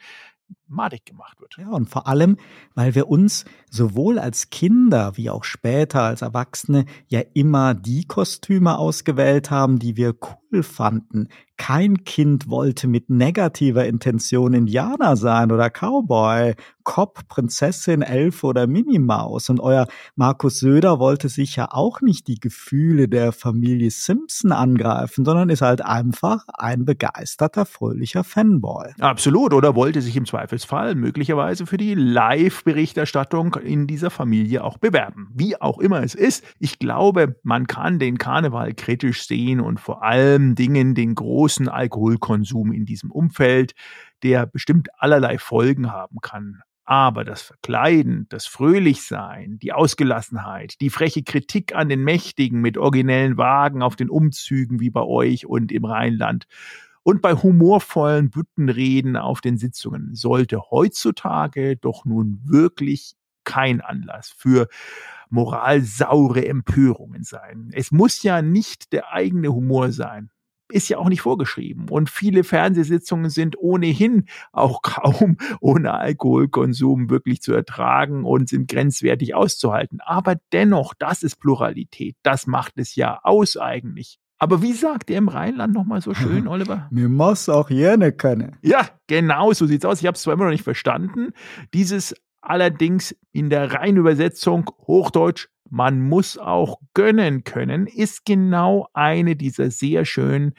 madig 0.75 1.07
gemacht 1.07 1.41
wird. 1.41 1.57
Ja, 1.59 1.71
und 1.71 1.89
vor 1.89 2.07
allem, 2.07 2.37
weil 2.75 2.95
wir 2.95 3.09
uns 3.09 3.45
sowohl 3.71 4.19
als 4.19 4.51
Kinder 4.51 5.17
wie 5.17 5.31
auch 5.31 5.45
später 5.45 6.03
als 6.03 6.23
Erwachsene 6.23 6.85
ja 7.09 7.21
immer 7.35 7.75
die 7.75 8.07
Kostüme 8.07 8.79
ausgewählt 8.79 9.51
haben, 9.51 9.79
die 9.79 9.97
wir 9.97 10.15
cool 10.53 10.63
fanden. 10.63 11.29
Kein 11.57 12.03
Kind 12.03 12.49
wollte 12.49 12.89
mit 12.89 13.11
negativer 13.11 13.87
Intention 13.87 14.55
Indianer 14.55 15.17
sein 15.17 15.53
oder 15.53 15.71
Cowboy, 15.71 16.55
Cop, 16.83 17.29
Prinzessin, 17.29 18.03
Elfe 18.03 18.47
oder 18.47 18.67
Minimaus. 18.67 19.49
Und 19.51 19.61
euer 19.61 19.87
Markus 20.17 20.59
Söder 20.59 20.99
wollte 20.99 21.29
sich 21.29 21.55
ja 21.57 21.69
auch 21.71 22.01
nicht 22.01 22.27
die 22.27 22.41
Gefühle 22.41 23.09
der 23.09 23.33
Familie 23.33 23.91
Simpson 23.91 24.51
angreifen, 24.51 25.25
sondern 25.25 25.49
ist 25.49 25.63
halt 25.63 25.85
einfach 25.85 26.45
ein 26.49 26.85
begeisterter, 26.85 27.67
fröhlicher 27.67 28.25
Fanboy. 28.25 28.93
Absolut. 29.01 29.55
Oder 29.55 29.77
wollte 29.77 30.03
sich 30.03 30.17
im 30.17 30.27
Zweifelsfall 30.65 30.95
möglicherweise 30.95 31.67
für 31.67 31.77
die 31.77 31.95
Live-Berichterstattung 31.95 33.55
in 33.57 33.87
dieser 33.87 34.11
Familie 34.11 34.65
auch 34.65 34.79
bewerben. 34.79 35.29
Wie 35.35 35.61
auch 35.61 35.79
immer 35.79 36.03
es 36.03 36.15
ist, 36.15 36.45
ich 36.59 36.79
glaube, 36.79 37.37
man 37.43 37.67
kann 37.67 37.99
den 37.99 38.19
Karneval 38.19 38.75
kritisch 38.75 39.27
sehen 39.27 39.61
und 39.61 39.79
vor 39.79 40.03
allem 40.03 40.55
Dingen 40.55 40.95
den 40.95 41.15
großen 41.15 41.69
Alkoholkonsum 41.69 42.73
in 42.73 42.87
diesem 42.87 43.11
Umfeld, 43.11 43.73
der 44.23 44.47
bestimmt 44.47 44.89
allerlei 44.99 45.39
Folgen 45.39 45.93
haben 45.93 46.21
kann. 46.23 46.63
Aber 46.87 47.25
das 47.25 47.43
Verkleiden, 47.43 48.27
das 48.29 48.47
Fröhlichsein, 48.47 49.59
die 49.59 49.73
Ausgelassenheit, 49.73 50.81
die 50.81 50.91
freche 50.91 51.23
Kritik 51.23 51.75
an 51.75 51.89
den 51.89 52.03
Mächtigen 52.03 52.61
mit 52.61 52.77
originellen 52.77 53.39
Wagen 53.39 53.83
auf 53.83 53.97
den 53.97 54.11
Umzügen 54.11 54.81
wie 54.81 54.91
bei 54.91 55.03
euch 55.03 55.47
und 55.47 55.73
im 55.73 55.85
Rheinland 55.85 56.47
und 57.05 57.23
bei 57.23 57.35
humorvollen 57.35 58.31
Büttenreden 58.31 59.17
auf 59.17 59.41
den 59.41 59.59
Sitzungen 59.59 60.15
sollte 60.15 60.71
heutzutage 60.71 61.77
doch 61.77 62.05
nun 62.05 62.41
wirklich 62.45 63.15
kein 63.45 63.81
Anlass 63.81 64.35
für 64.37 64.69
moralsaure 65.31 66.47
Empörungen 66.47 67.23
sein. 67.23 67.71
Es 67.73 67.93
muss 67.93 68.23
ja 68.23 68.43
nicht 68.43 68.93
der 68.93 69.13
eigene 69.13 69.53
Humor 69.53 69.93
sein 69.93 70.31
ist 70.71 70.89
ja 70.89 70.99
auch 70.99 71.09
nicht 71.09 71.21
vorgeschrieben. 71.21 71.89
Und 71.89 72.11
viele 72.11 72.43
Fernsehsitzungen 72.43 73.31
sind 73.31 73.57
ohnehin 73.59 74.25
auch 74.53 74.83
kaum 74.83 75.37
ohne 75.61 75.95
Alkoholkonsum 75.95 77.11
wirklich 77.11 77.43
zu 77.43 77.53
ertragen 77.53 78.25
und 78.25 78.49
sind 78.49 78.69
grenzwertig 78.69 79.35
auszuhalten. 79.35 80.01
Aber 80.01 80.37
dennoch, 80.53 80.95
das 80.99 81.23
ist 81.23 81.37
Pluralität. 81.37 82.17
Das 82.23 82.47
macht 82.47 82.75
es 82.77 82.97
ja 82.97 83.21
aus 83.23 83.57
eigentlich. 83.57 84.19
Aber 84.39 84.63
wie 84.63 84.73
sagt 84.73 85.11
ihr 85.11 85.19
im 85.19 85.29
Rheinland 85.29 85.75
nochmal 85.75 86.01
so 86.01 86.15
schön, 86.15 86.47
Oliver? 86.49 86.89
Mir 86.91 87.09
muss 87.09 87.49
auch 87.49 87.71
jene 87.71 88.13
können. 88.13 88.57
Ja, 88.63 88.89
genau, 89.07 89.53
so 89.53 89.67
sieht's 89.67 89.85
aus. 89.85 90.01
Ich 90.01 90.07
habe 90.07 90.17
es 90.17 90.23
zwar 90.23 90.35
immer 90.35 90.45
noch 90.45 90.51
nicht 90.51 90.65
verstanden. 90.65 91.33
Dieses 91.73 92.15
allerdings 92.41 93.17
in 93.33 93.51
der 93.51 93.73
Reinübersetzung 93.73 94.71
Hochdeutsch, 94.87 95.49
man 95.71 96.01
muss 96.01 96.37
auch 96.39 96.79
gönnen 96.93 97.45
können, 97.45 97.87
ist 97.87 98.25
genau 98.25 98.89
eine 98.93 99.35
dieser 99.35 99.71
sehr 99.71 100.05
schönen 100.05 100.55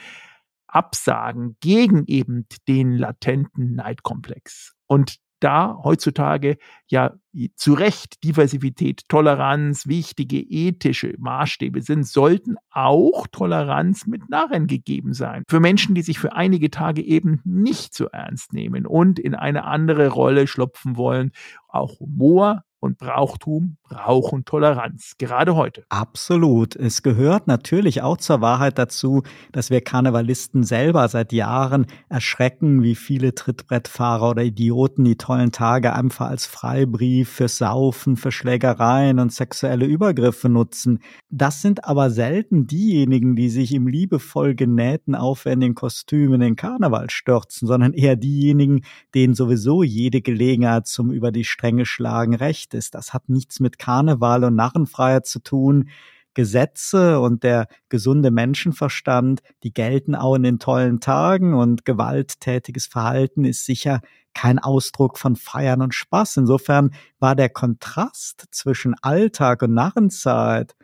Absagen 0.67 1.55
gegen 1.61 2.05
eben 2.07 2.47
den 2.67 2.97
latenten 2.97 3.75
Neidkomplex. 3.75 4.73
Und 4.87 5.19
da 5.39 5.79
heutzutage 5.83 6.57
ja 6.87 7.13
zu 7.55 7.73
Recht 7.73 8.23
Diversität, 8.23 9.07
Toleranz 9.07 9.87
wichtige 9.87 10.39
ethische 10.39 11.15
Maßstäbe 11.17 11.81
sind, 11.81 12.07
sollten 12.07 12.55
auch 12.71 13.27
Toleranz 13.27 14.05
mit 14.07 14.29
Narren 14.29 14.67
gegeben 14.67 15.13
sein. 15.13 15.43
Für 15.47 15.59
Menschen, 15.59 15.95
die 15.95 16.01
sich 16.01 16.19
für 16.19 16.33
einige 16.33 16.69
Tage 16.69 17.01
eben 17.01 17.41
nicht 17.43 17.93
so 17.93 18.07
ernst 18.07 18.53
nehmen 18.53 18.85
und 18.85 19.19
in 19.19 19.35
eine 19.35 19.63
andere 19.65 20.09
Rolle 20.09 20.47
schlupfen 20.47 20.97
wollen. 20.97 21.31
Auch 21.67 21.99
Humor 21.99 22.64
und 22.79 22.97
Brauchtum 22.97 23.77
brauchen 23.83 24.45
Toleranz, 24.45 25.13
gerade 25.17 25.55
heute. 25.55 25.85
Absolut. 25.89 26.75
Es 26.75 27.03
gehört 27.03 27.47
natürlich 27.47 28.01
auch 28.01 28.17
zur 28.17 28.41
Wahrheit 28.41 28.77
dazu, 28.77 29.23
dass 29.51 29.69
wir 29.69 29.81
Karnevalisten 29.81 30.63
selber 30.63 31.07
seit 31.07 31.33
Jahren 31.33 31.87
erschrecken, 32.09 32.83
wie 32.83 32.95
viele 32.95 33.33
Trittbrettfahrer 33.33 34.31
oder 34.31 34.43
Idioten 34.43 35.03
die 35.03 35.17
tollen 35.17 35.51
Tage 35.51 35.93
einfach 35.93 36.27
als 36.27 36.45
Freibrief 36.45 37.29
für 37.29 37.47
Saufen, 37.47 38.17
für 38.17 38.31
Schlägereien 38.31 39.19
und 39.19 39.31
sexuelle 39.31 39.85
Übergriffe 39.85 40.49
nutzen. 40.49 40.99
Das 41.29 41.61
sind 41.61 41.85
aber 41.85 42.09
selten 42.09 42.67
diejenigen, 42.67 43.35
die 43.35 43.49
sich 43.49 43.73
im 43.73 43.87
liebevoll 43.87 44.55
genähten, 44.55 45.15
aufwendigen 45.15 45.75
Kostüm 45.75 46.33
in 46.33 46.41
den 46.41 46.55
Karneval 46.55 47.09
stürzen, 47.09 47.67
sondern 47.67 47.93
eher 47.93 48.15
diejenigen, 48.15 48.81
denen 49.13 49.33
sowieso 49.33 49.83
jede 49.83 50.21
Gelegenheit 50.21 50.87
zum 50.87 51.11
über 51.11 51.31
die 51.31 51.43
Stränge 51.43 51.85
schlagen 51.85 52.35
recht 52.35 52.64
ist. 52.73 52.95
Das 52.95 53.13
hat 53.13 53.29
nichts 53.29 53.59
mit 53.59 53.79
Karneval 53.79 54.43
und 54.43 54.55
Narrenfreiheit 54.55 55.25
zu 55.25 55.39
tun. 55.39 55.89
Gesetze 56.33 57.19
und 57.21 57.43
der 57.43 57.67
gesunde 57.89 58.29
Menschenverstand, 58.29 59.41
die 59.63 59.73
gelten 59.73 60.15
auch 60.15 60.35
in 60.35 60.43
den 60.43 60.59
tollen 60.59 60.99
Tagen 60.99 61.53
und 61.53 61.85
gewalttätiges 61.85 62.87
Verhalten 62.87 63.45
ist 63.45 63.65
sicher 63.65 64.01
kein 64.33 64.59
Ausdruck 64.59 65.17
von 65.17 65.37
Feiern 65.37 65.81
und 65.81 65.95
Spaß. 65.95 66.37
Insofern 66.37 66.91
war 67.19 67.35
der 67.35 67.49
Kontrast 67.49 68.47
zwischen 68.51 68.93
Alltag 69.01 69.63
und 69.63 69.73
Narrenzeit 69.73 70.75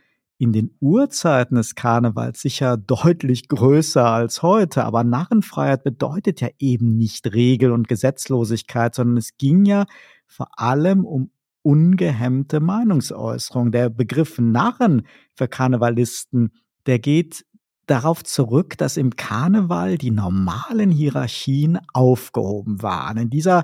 in 0.42 0.54
den 0.54 0.76
Urzeiten 0.80 1.56
des 1.56 1.76
Karnevals 1.76 2.42
sicher 2.42 2.76
deutlich 2.76 3.48
größer 3.48 4.04
als 4.04 4.42
heute. 4.42 4.86
Aber 4.86 5.04
Narrenfreiheit 5.04 5.84
bedeutet 5.84 6.42
ja 6.42 6.48
eben 6.58 6.98
nicht 6.98 7.32
Regel 7.32 7.72
und 7.72 7.88
Gesetzlosigkeit, 7.88 8.96
sondern 8.96 9.18
es 9.18 9.38
ging 9.38 9.66
ja 9.66 9.86
vor 10.26 10.48
allem 10.58 11.06
um 11.06 11.30
ungehemmte 11.64 12.60
Meinungsäußerung. 12.60 13.72
Der 13.72 13.90
Begriff 13.90 14.40
Narren 14.40 15.08
für 15.36 15.48
Karnevalisten, 15.48 16.52
der 16.86 17.00
geht 17.00 17.46
darauf 17.86 18.24
zurück, 18.24 18.78
dass 18.78 18.98
im 18.98 19.16
Karneval 19.16 19.98
die 19.98 20.12
normalen 20.12 20.92
Hierarchien 20.92 21.80
aufgehoben 21.94 22.82
waren. 22.82 23.18
In 23.18 23.30
dieser 23.30 23.64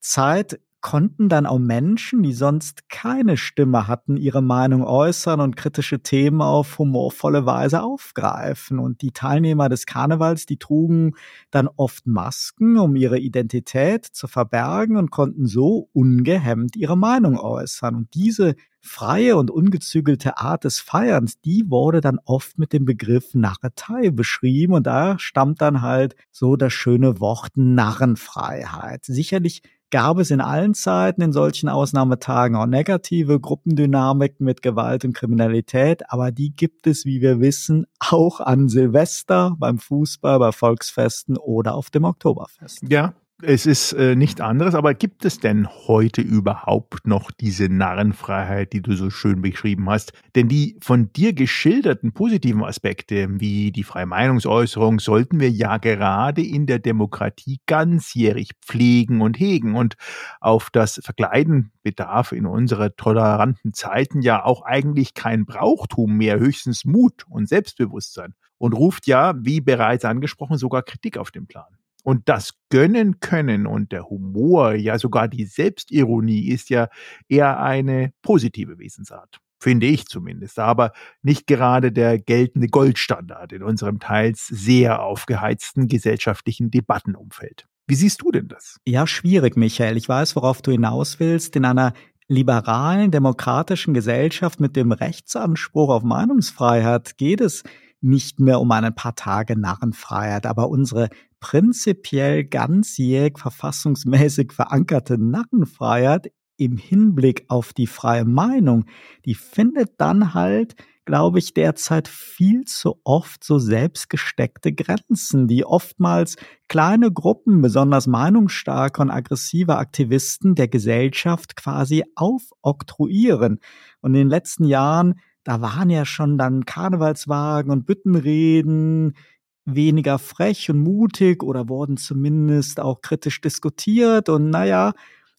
Zeit 0.00 0.60
konnten 0.80 1.28
dann 1.28 1.46
auch 1.46 1.58
Menschen, 1.58 2.22
die 2.22 2.32
sonst 2.32 2.88
keine 2.88 3.36
Stimme 3.36 3.88
hatten, 3.88 4.16
ihre 4.16 4.42
Meinung 4.42 4.84
äußern 4.84 5.40
und 5.40 5.56
kritische 5.56 6.00
Themen 6.00 6.40
auf 6.40 6.78
humorvolle 6.78 7.46
Weise 7.46 7.82
aufgreifen. 7.82 8.78
Und 8.78 9.02
die 9.02 9.10
Teilnehmer 9.10 9.68
des 9.68 9.86
Karnevals, 9.86 10.46
die 10.46 10.58
trugen 10.58 11.14
dann 11.50 11.68
oft 11.76 12.06
Masken, 12.06 12.78
um 12.78 12.94
ihre 12.96 13.18
Identität 13.18 14.06
zu 14.06 14.28
verbergen 14.28 14.96
und 14.96 15.10
konnten 15.10 15.46
so 15.46 15.88
ungehemmt 15.92 16.76
ihre 16.76 16.96
Meinung 16.96 17.38
äußern. 17.38 17.96
Und 17.96 18.14
diese 18.14 18.54
freie 18.80 19.36
und 19.36 19.50
ungezügelte 19.50 20.38
Art 20.38 20.64
des 20.64 20.80
Feierns, 20.80 21.40
die 21.40 21.64
wurde 21.68 22.00
dann 22.00 22.18
oft 22.24 22.58
mit 22.58 22.72
dem 22.72 22.84
Begriff 22.84 23.34
Narretei 23.34 24.10
beschrieben 24.10 24.74
und 24.74 24.86
da 24.86 25.18
stammt 25.18 25.60
dann 25.60 25.82
halt 25.82 26.14
so 26.30 26.56
das 26.56 26.72
schöne 26.72 27.20
Wort 27.20 27.56
Narrenfreiheit. 27.56 29.04
Sicherlich 29.04 29.62
gab 29.90 30.18
es 30.18 30.30
in 30.30 30.40
allen 30.40 30.74
Zeiten 30.74 31.22
in 31.22 31.32
solchen 31.32 31.68
Ausnahmetagen 31.68 32.56
auch 32.56 32.66
negative 32.66 33.40
Gruppendynamiken 33.40 34.44
mit 34.44 34.62
Gewalt 34.62 35.04
und 35.04 35.14
Kriminalität, 35.14 36.10
aber 36.10 36.30
die 36.30 36.54
gibt 36.54 36.86
es, 36.86 37.04
wie 37.04 37.20
wir 37.20 37.40
wissen, 37.40 37.86
auch 37.98 38.40
an 38.40 38.68
Silvester, 38.68 39.54
beim 39.58 39.78
Fußball, 39.78 40.38
bei 40.38 40.52
Volksfesten 40.52 41.36
oder 41.36 41.74
auf 41.74 41.90
dem 41.90 42.04
Oktoberfest. 42.04 42.82
Ja, 42.88 43.14
es 43.40 43.66
ist 43.66 43.92
äh, 43.92 44.16
nicht 44.16 44.40
anderes, 44.40 44.74
aber 44.74 44.94
gibt 44.94 45.24
es 45.24 45.38
denn 45.38 45.68
heute 45.86 46.20
überhaupt 46.22 47.06
noch 47.06 47.30
diese 47.30 47.68
Narrenfreiheit, 47.68 48.72
die 48.72 48.82
du 48.82 48.94
so 48.96 49.10
schön 49.10 49.42
beschrieben 49.42 49.88
hast? 49.88 50.12
Denn 50.34 50.48
die 50.48 50.76
von 50.80 51.12
dir 51.12 51.32
geschilderten 51.32 52.12
positiven 52.12 52.64
Aspekte, 52.64 53.28
wie 53.38 53.70
die 53.70 53.84
freie 53.84 54.06
Meinungsäußerung, 54.06 54.98
sollten 54.98 55.38
wir 55.38 55.50
ja 55.50 55.76
gerade 55.76 56.42
in 56.42 56.66
der 56.66 56.80
Demokratie 56.80 57.60
ganzjährig 57.66 58.50
pflegen 58.60 59.20
und 59.20 59.38
hegen. 59.38 59.76
Und 59.76 59.94
auf 60.40 60.70
das 60.72 61.00
Verkleiden 61.04 61.70
bedarf 61.84 62.32
in 62.32 62.44
unserer 62.44 62.96
toleranten 62.96 63.72
Zeiten 63.72 64.20
ja 64.20 64.44
auch 64.44 64.62
eigentlich 64.62 65.14
kein 65.14 65.46
Brauchtum 65.46 66.16
mehr, 66.16 66.40
höchstens 66.40 66.84
Mut 66.84 67.24
und 67.28 67.48
Selbstbewusstsein. 67.48 68.34
Und 68.58 68.72
ruft 68.72 69.06
ja, 69.06 69.34
wie 69.38 69.60
bereits 69.60 70.04
angesprochen, 70.04 70.58
sogar 70.58 70.82
Kritik 70.82 71.18
auf 71.18 71.30
den 71.30 71.46
Plan. 71.46 71.78
Und 72.08 72.30
das 72.30 72.54
Gönnen 72.70 73.20
können 73.20 73.66
und 73.66 73.92
der 73.92 74.08
Humor, 74.08 74.72
ja 74.72 74.98
sogar 74.98 75.28
die 75.28 75.44
Selbstironie 75.44 76.48
ist 76.48 76.70
ja 76.70 76.88
eher 77.28 77.60
eine 77.60 78.14
positive 78.22 78.78
Wesensart. 78.78 79.40
Finde 79.60 79.88
ich 79.88 80.06
zumindest, 80.06 80.58
aber 80.58 80.92
nicht 81.20 81.46
gerade 81.46 81.92
der 81.92 82.18
geltende 82.18 82.68
Goldstandard 82.68 83.52
in 83.52 83.62
unserem 83.62 84.00
teils 84.00 84.46
sehr 84.46 85.02
aufgeheizten 85.02 85.86
gesellschaftlichen 85.86 86.70
Debattenumfeld. 86.70 87.66
Wie 87.86 87.94
siehst 87.94 88.22
du 88.22 88.32
denn 88.32 88.48
das? 88.48 88.78
Ja, 88.86 89.06
schwierig, 89.06 89.58
Michael. 89.58 89.98
Ich 89.98 90.08
weiß, 90.08 90.34
worauf 90.34 90.62
du 90.62 90.70
hinaus 90.70 91.20
willst. 91.20 91.56
In 91.56 91.66
einer 91.66 91.92
liberalen, 92.26 93.10
demokratischen 93.10 93.92
Gesellschaft 93.92 94.60
mit 94.60 94.76
dem 94.76 94.92
Rechtsanspruch 94.92 95.90
auf 95.90 96.04
Meinungsfreiheit 96.04 97.18
geht 97.18 97.42
es 97.42 97.64
nicht 98.00 98.40
mehr 98.40 98.60
um 98.60 98.70
ein 98.70 98.94
paar 98.94 99.14
Tage 99.14 99.58
Narrenfreiheit, 99.58 100.46
aber 100.46 100.68
unsere 100.68 101.08
prinzipiell 101.40 102.44
ganzjährig 102.44 103.38
verfassungsmäßig 103.38 104.52
verankerte 104.52 105.18
Narrenfreiheit 105.18 106.32
im 106.58 106.76
Hinblick 106.76 107.44
auf 107.48 107.72
die 107.72 107.86
freie 107.86 108.24
Meinung, 108.24 108.84
die 109.24 109.34
findet 109.34 109.92
dann 109.98 110.34
halt, 110.34 110.74
glaube 111.04 111.38
ich, 111.38 111.54
derzeit 111.54 112.08
viel 112.08 112.64
zu 112.64 113.00
oft 113.04 113.42
so 113.42 113.58
selbstgesteckte 113.58 114.72
Grenzen, 114.74 115.46
die 115.46 115.64
oftmals 115.64 116.36
kleine 116.68 117.10
Gruppen, 117.10 117.62
besonders 117.62 118.06
meinungsstarke 118.06 119.00
und 119.00 119.10
aggressive 119.10 119.76
Aktivisten 119.76 120.54
der 120.54 120.68
Gesellschaft 120.68 121.56
quasi 121.56 122.04
aufoktroyieren. 122.14 123.60
Und 124.00 124.14
in 124.14 124.20
den 124.20 124.28
letzten 124.28 124.64
Jahren, 124.64 125.20
da 125.48 125.62
waren 125.62 125.88
ja 125.88 126.04
schon 126.04 126.36
dann 126.36 126.66
Karnevalswagen 126.66 127.72
und 127.72 127.86
Büttenreden, 127.86 129.16
weniger 129.64 130.18
frech 130.18 130.68
und 130.68 130.80
mutig 130.80 131.42
oder 131.42 131.70
wurden 131.70 131.96
zumindest 131.96 132.80
auch 132.80 133.00
kritisch 133.00 133.40
diskutiert. 133.40 134.28
Und 134.28 134.50
naja, 134.50 134.92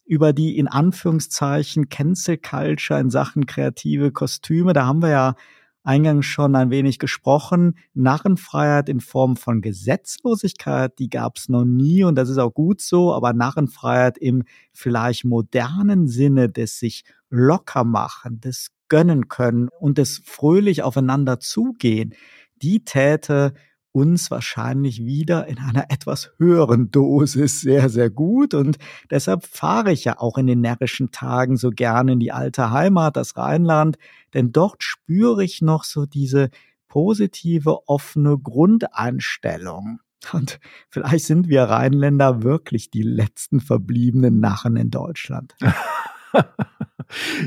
über 0.05 0.33
die 0.33 0.57
in 0.57 0.67
Anführungszeichen 0.67 1.89
Cancel 1.89 2.39
Culture 2.39 2.99
in 2.99 3.11
Sachen 3.11 3.45
kreative 3.45 4.11
Kostüme. 4.11 4.73
Da 4.73 4.87
haben 4.87 5.03
wir 5.03 5.09
ja 5.09 5.35
eingangs 5.83 6.25
schon 6.25 6.55
ein 6.55 6.71
wenig 6.71 6.97
gesprochen. 6.97 7.77
Narrenfreiheit 7.93 8.89
in 8.89 9.01
Form 9.01 9.37
von 9.37 9.61
Gesetzlosigkeit, 9.61 10.97
die 10.97 11.11
gab 11.11 11.37
es 11.37 11.49
noch 11.49 11.65
nie 11.65 12.03
und 12.03 12.15
das 12.15 12.29
ist 12.29 12.39
auch 12.39 12.55
gut 12.55 12.81
so, 12.81 13.13
aber 13.13 13.33
Narrenfreiheit 13.33 14.17
im 14.17 14.41
vielleicht 14.73 15.23
modernen 15.23 16.07
Sinne 16.07 16.49
des 16.49 16.79
sich 16.79 17.03
locker 17.29 17.83
machen, 17.83 18.41
des 18.41 18.71
gönnen 18.89 19.27
können 19.27 19.69
und 19.79 19.97
des 19.97 20.21
fröhlich 20.25 20.83
aufeinander 20.83 21.39
zugehen, 21.39 22.13
die 22.61 22.83
täte 22.83 23.53
uns 23.91 24.29
wahrscheinlich 24.29 25.03
wieder 25.03 25.47
in 25.47 25.57
einer 25.57 25.85
etwas 25.89 26.31
höheren 26.37 26.91
Dosis 26.91 27.61
sehr, 27.61 27.89
sehr 27.89 28.09
gut. 28.09 28.53
Und 28.53 28.77
deshalb 29.09 29.45
fahre 29.45 29.91
ich 29.91 30.05
ja 30.05 30.19
auch 30.19 30.37
in 30.37 30.47
den 30.47 30.61
närrischen 30.61 31.11
Tagen 31.11 31.57
so 31.57 31.69
gerne 31.69 32.13
in 32.13 32.19
die 32.19 32.31
alte 32.31 32.71
Heimat, 32.71 33.15
das 33.15 33.37
Rheinland, 33.37 33.97
denn 34.33 34.51
dort 34.51 34.83
spüre 34.83 35.43
ich 35.43 35.61
noch 35.61 35.83
so 35.83 36.05
diese 36.05 36.49
positive, 36.87 37.87
offene 37.87 38.37
Grundeinstellung. 38.37 39.99
Und 40.33 40.59
vielleicht 40.89 41.25
sind 41.25 41.47
wir 41.47 41.63
Rheinländer 41.63 42.43
wirklich 42.43 42.91
die 42.91 43.03
letzten 43.03 43.61
verbliebenen 43.61 44.39
Narren 44.39 44.75
in 44.75 44.89
Deutschland. 44.91 45.55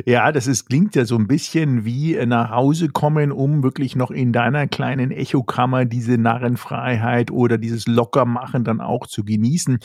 ja, 0.07 0.33
das 0.33 0.47
ist, 0.47 0.69
klingt 0.69 0.95
ja 0.95 1.05
so 1.05 1.17
ein 1.17 1.29
bisschen 1.29 1.85
wie 1.85 2.15
nach 2.27 2.51
Hause 2.51 2.89
kommen, 2.89 3.33
um 3.33 3.63
wirklich 3.63 3.97
noch 3.97 4.11
in 4.11 4.33
deiner 4.33 4.67
kleinen 4.67 5.11
Echokammer 5.11 5.85
diese 5.85 6.19
Narrenfreiheit 6.19 7.31
oder 7.31 7.59
dieses 7.59 7.87
Lockermachen 7.87 8.65
dann 8.65 8.81
auch 8.81 9.07
zu 9.07 9.25
genießen. 9.25 9.79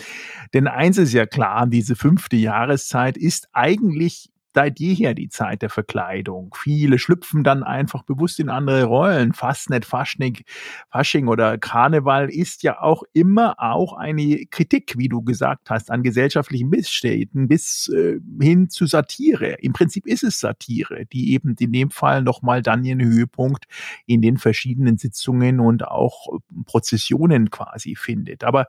Denn 0.53 0.67
eins 0.67 0.97
ist 0.97 1.13
ja 1.13 1.25
klar, 1.25 1.67
diese 1.67 1.95
fünfte 1.95 2.35
Jahreszeit 2.35 3.17
ist 3.17 3.49
eigentlich 3.53 4.31
seit 4.53 4.79
jeher 4.79 5.13
die 5.13 5.29
Zeit 5.29 5.61
der 5.61 5.69
Verkleidung. 5.69 6.55
Viele 6.57 6.97
schlüpfen 6.99 7.43
dann 7.43 7.63
einfach 7.63 8.03
bewusst 8.03 8.39
in 8.39 8.49
andere 8.49 8.85
Rollen. 8.85 9.33
Fastnet, 9.33 9.85
Faschnik, 9.85 10.45
Fasching 10.89 11.27
oder 11.27 11.57
Karneval 11.57 12.29
ist 12.29 12.63
ja 12.63 12.81
auch 12.81 13.03
immer 13.13 13.55
auch 13.59 13.93
eine 13.93 14.45
Kritik, 14.49 14.95
wie 14.97 15.09
du 15.09 15.21
gesagt 15.21 15.69
hast, 15.69 15.91
an 15.91 16.03
gesellschaftlichen 16.03 16.69
Missständen 16.69 17.47
bis 17.47 17.89
äh, 17.89 18.19
hin 18.41 18.69
zu 18.69 18.85
Satire. 18.85 19.57
Im 19.61 19.73
Prinzip 19.73 20.07
ist 20.07 20.23
es 20.23 20.39
Satire, 20.39 21.05
die 21.05 21.33
eben 21.33 21.55
in 21.59 21.71
dem 21.71 21.91
Fall 21.91 22.23
nochmal 22.23 22.61
dann 22.61 22.83
ihren 22.83 23.03
Höhepunkt 23.03 23.65
in 24.05 24.21
den 24.21 24.37
verschiedenen 24.37 24.97
Sitzungen 24.97 25.59
und 25.59 25.87
auch 25.87 26.39
Prozessionen 26.65 27.51
quasi 27.51 27.95
findet. 27.95 28.43
Aber 28.43 28.67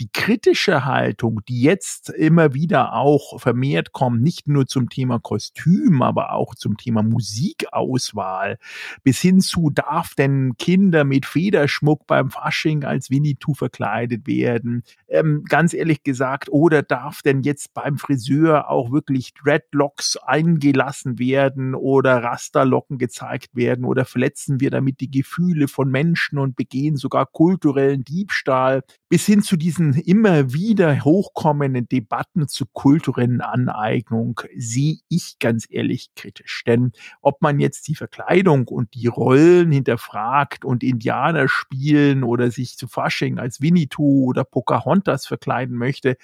die 0.00 0.08
kritische 0.12 0.84
Haltung, 0.84 1.40
die 1.48 1.62
jetzt 1.62 2.10
immer 2.10 2.54
wieder 2.54 2.94
auch 2.94 3.40
vermehrt 3.40 3.92
kommt, 3.92 4.22
nicht 4.22 4.48
nur 4.48 4.66
zum 4.66 4.88
Thema 4.88 5.18
Kostüm, 5.30 6.02
aber 6.02 6.32
auch 6.32 6.56
zum 6.56 6.76
Thema 6.76 7.04
Musikauswahl, 7.04 8.58
bis 9.04 9.20
hin 9.20 9.40
zu, 9.40 9.70
darf 9.70 10.16
denn 10.16 10.54
Kinder 10.58 11.04
mit 11.04 11.24
Federschmuck 11.24 12.04
beim 12.08 12.30
Fasching 12.30 12.82
als 12.82 13.10
Winnetou 13.10 13.54
verkleidet 13.54 14.26
werden? 14.26 14.82
Ähm, 15.06 15.44
ganz 15.48 15.72
ehrlich 15.72 16.02
gesagt, 16.02 16.48
oder 16.50 16.82
darf 16.82 17.22
denn 17.22 17.42
jetzt 17.42 17.74
beim 17.74 17.96
Friseur 17.96 18.68
auch 18.68 18.90
wirklich 18.90 19.32
Dreadlocks 19.34 20.16
eingelassen 20.16 21.20
werden 21.20 21.76
oder 21.76 22.24
Rasterlocken 22.24 22.98
gezeigt 22.98 23.54
werden? 23.54 23.84
Oder 23.84 24.06
verletzen 24.06 24.58
wir 24.58 24.70
damit 24.70 24.98
die 24.98 25.12
Gefühle 25.12 25.68
von 25.68 25.92
Menschen 25.92 26.40
und 26.40 26.56
begehen 26.56 26.96
sogar 26.96 27.26
kulturellen 27.26 28.02
Diebstahl? 28.02 28.82
Bis 29.08 29.26
hin 29.26 29.42
zu 29.42 29.56
diesen 29.56 29.94
immer 29.94 30.52
wieder 30.52 31.04
hochkommenden 31.04 31.88
Debatten 31.88 32.48
zur 32.48 32.66
kulturellen 32.72 33.40
Aneignung. 33.40 34.40
Sehe 34.56 34.98
ich 35.10 35.38
ganz 35.38 35.66
ehrlich 35.68 36.10
kritisch. 36.16 36.62
Denn 36.66 36.92
ob 37.20 37.42
man 37.42 37.60
jetzt 37.60 37.88
die 37.88 37.94
Verkleidung 37.94 38.68
und 38.68 38.94
die 38.94 39.08
Rollen 39.08 39.70
hinterfragt 39.70 40.64
und 40.64 40.82
Indianer 40.82 41.48
spielen 41.48 42.24
oder 42.24 42.50
sich 42.50 42.78
zu 42.78 42.88
Fasching 42.88 43.38
als 43.38 43.60
Winnetou 43.60 44.24
oder 44.26 44.44
Pocahontas 44.44 45.26
verkleiden 45.26 45.76
möchte, 45.76 46.16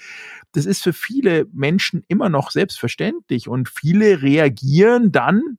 das 0.53 0.65
ist 0.67 0.83
für 0.83 0.95
viele 0.95 1.47
Menschen 1.53 2.05
immer 2.09 2.31
noch 2.31 2.51
selbstverständlich 2.51 3.49
und 3.49 3.69
viele 3.69 4.23
reagieren 4.23 5.13
dann 5.13 5.59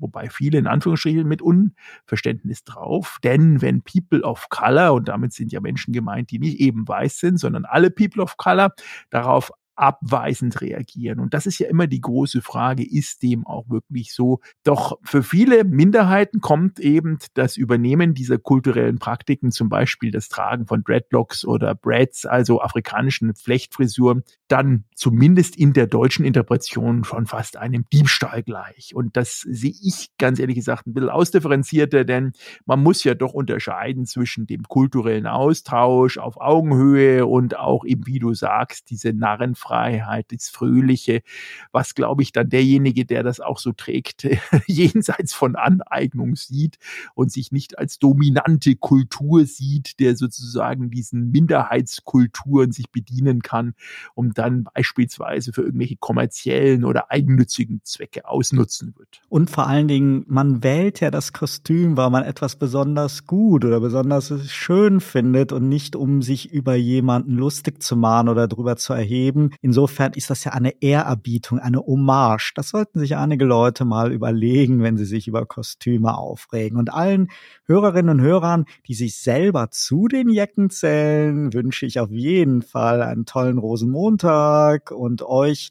wobei 0.00 0.28
viele 0.30 0.58
in 0.58 0.66
Anführungsstrichen 0.66 1.28
mit 1.28 1.42
Unverständnis 1.42 2.64
drauf. 2.64 3.18
Denn 3.22 3.62
wenn 3.62 3.82
People 3.82 4.22
of 4.22 4.48
Color, 4.48 4.94
und 4.94 5.08
damit 5.08 5.32
sind 5.32 5.52
ja 5.52 5.60
Menschen 5.60 5.92
gemeint, 5.92 6.30
die 6.30 6.38
nicht 6.38 6.58
eben 6.58 6.88
weiß 6.88 7.18
sind, 7.18 7.38
sondern 7.38 7.64
alle 7.64 7.90
People 7.90 8.22
of 8.22 8.36
Color, 8.36 8.72
darauf 9.10 9.52
abweisend 9.80 10.60
reagieren. 10.60 11.20
Und 11.20 11.32
das 11.32 11.46
ist 11.46 11.58
ja 11.58 11.66
immer 11.66 11.86
die 11.86 12.02
große 12.02 12.42
Frage, 12.42 12.84
ist 12.86 13.22
dem 13.22 13.46
auch 13.46 13.70
wirklich 13.70 14.12
so? 14.12 14.40
Doch 14.62 14.98
für 15.02 15.22
viele 15.22 15.64
Minderheiten 15.64 16.40
kommt 16.40 16.78
eben 16.78 17.18
das 17.32 17.56
Übernehmen 17.56 18.12
dieser 18.12 18.36
kulturellen 18.36 18.98
Praktiken, 18.98 19.50
zum 19.50 19.70
Beispiel 19.70 20.10
das 20.10 20.28
Tragen 20.28 20.66
von 20.66 20.82
Dreadlocks 20.84 21.46
oder 21.46 21.74
Brads, 21.74 22.26
also 22.26 22.60
afrikanischen 22.60 23.34
Flechtfrisuren, 23.34 24.22
dann 24.48 24.84
zumindest 24.94 25.56
in 25.56 25.72
der 25.72 25.86
deutschen 25.86 26.26
Interpretation 26.26 27.04
schon 27.04 27.26
fast 27.26 27.56
einem 27.56 27.86
Diebstahl 27.90 28.42
gleich. 28.42 28.94
Und 28.94 29.16
das 29.16 29.40
sehe 29.48 29.72
ich 29.82 30.10
ganz 30.18 30.38
ehrlich 30.38 30.56
gesagt 30.56 30.86
ein 30.86 30.92
bisschen 30.92 31.08
ausdifferenzierter, 31.08 32.04
denn 32.04 32.32
man 32.66 32.82
muss 32.82 33.02
ja 33.02 33.14
doch 33.14 33.32
unterscheiden 33.32 34.04
zwischen 34.04 34.46
dem 34.46 34.64
kulturellen 34.64 35.26
Austausch 35.26 36.18
auf 36.18 36.38
Augenhöhe 36.38 37.24
und 37.24 37.56
auch 37.56 37.86
eben, 37.86 38.06
wie 38.06 38.18
du 38.18 38.34
sagst, 38.34 38.90
diese 38.90 39.14
Narrenfreiheit 39.14 39.69
Freiheit, 39.70 40.32
das 40.32 40.48
Fröhliche, 40.48 41.22
was, 41.70 41.94
glaube 41.94 42.22
ich, 42.22 42.32
dann 42.32 42.48
derjenige, 42.48 43.04
der 43.04 43.22
das 43.22 43.38
auch 43.38 43.60
so 43.60 43.70
trägt, 43.70 44.26
jenseits 44.66 45.32
von 45.32 45.54
Aneignung 45.54 46.34
sieht 46.34 46.78
und 47.14 47.30
sich 47.30 47.52
nicht 47.52 47.78
als 47.78 48.00
dominante 48.00 48.74
Kultur 48.74 49.46
sieht, 49.46 50.00
der 50.00 50.16
sozusagen 50.16 50.90
diesen 50.90 51.30
Minderheitskulturen 51.30 52.72
sich 52.72 52.90
bedienen 52.90 53.42
kann, 53.42 53.74
um 54.16 54.34
dann 54.34 54.64
beispielsweise 54.74 55.52
für 55.52 55.62
irgendwelche 55.62 55.96
kommerziellen 55.96 56.84
oder 56.84 57.12
eigennützigen 57.12 57.80
Zwecke 57.84 58.26
ausnutzen 58.28 58.94
wird. 58.98 59.22
Und 59.28 59.50
vor 59.50 59.68
allen 59.68 59.86
Dingen, 59.86 60.24
man 60.26 60.64
wählt 60.64 60.98
ja 60.98 61.12
das 61.12 61.32
Kostüm, 61.32 61.96
weil 61.96 62.10
man 62.10 62.24
etwas 62.24 62.56
besonders 62.56 63.24
gut 63.24 63.64
oder 63.64 63.78
besonders 63.78 64.32
schön 64.50 64.98
findet 64.98 65.52
und 65.52 65.68
nicht 65.68 65.94
um 65.94 66.22
sich 66.22 66.52
über 66.52 66.74
jemanden 66.74 67.36
lustig 67.36 67.80
zu 67.84 67.96
machen 67.96 68.28
oder 68.28 68.48
darüber 68.48 68.76
zu 68.76 68.92
erheben, 68.94 69.50
Insofern 69.62 70.12
ist 70.14 70.30
das 70.30 70.44
ja 70.44 70.52
eine 70.52 70.80
Ehrerbietung, 70.80 71.58
eine 71.58 71.80
Hommage. 71.80 72.52
Das 72.54 72.70
sollten 72.70 72.98
sich 72.98 73.16
einige 73.16 73.44
Leute 73.44 73.84
mal 73.84 74.10
überlegen, 74.10 74.82
wenn 74.82 74.96
sie 74.96 75.04
sich 75.04 75.28
über 75.28 75.44
Kostüme 75.44 76.16
aufregen. 76.16 76.78
Und 76.78 76.92
allen 76.92 77.28
Hörerinnen 77.66 78.20
und 78.20 78.24
Hörern, 78.24 78.64
die 78.86 78.94
sich 78.94 79.18
selber 79.18 79.70
zu 79.70 80.08
den 80.08 80.30
Jecken 80.30 80.70
zählen, 80.70 81.52
wünsche 81.52 81.84
ich 81.84 82.00
auf 82.00 82.10
jeden 82.10 82.62
Fall 82.62 83.02
einen 83.02 83.26
tollen 83.26 83.58
Rosenmontag 83.58 84.92
und 84.92 85.22
euch 85.22 85.70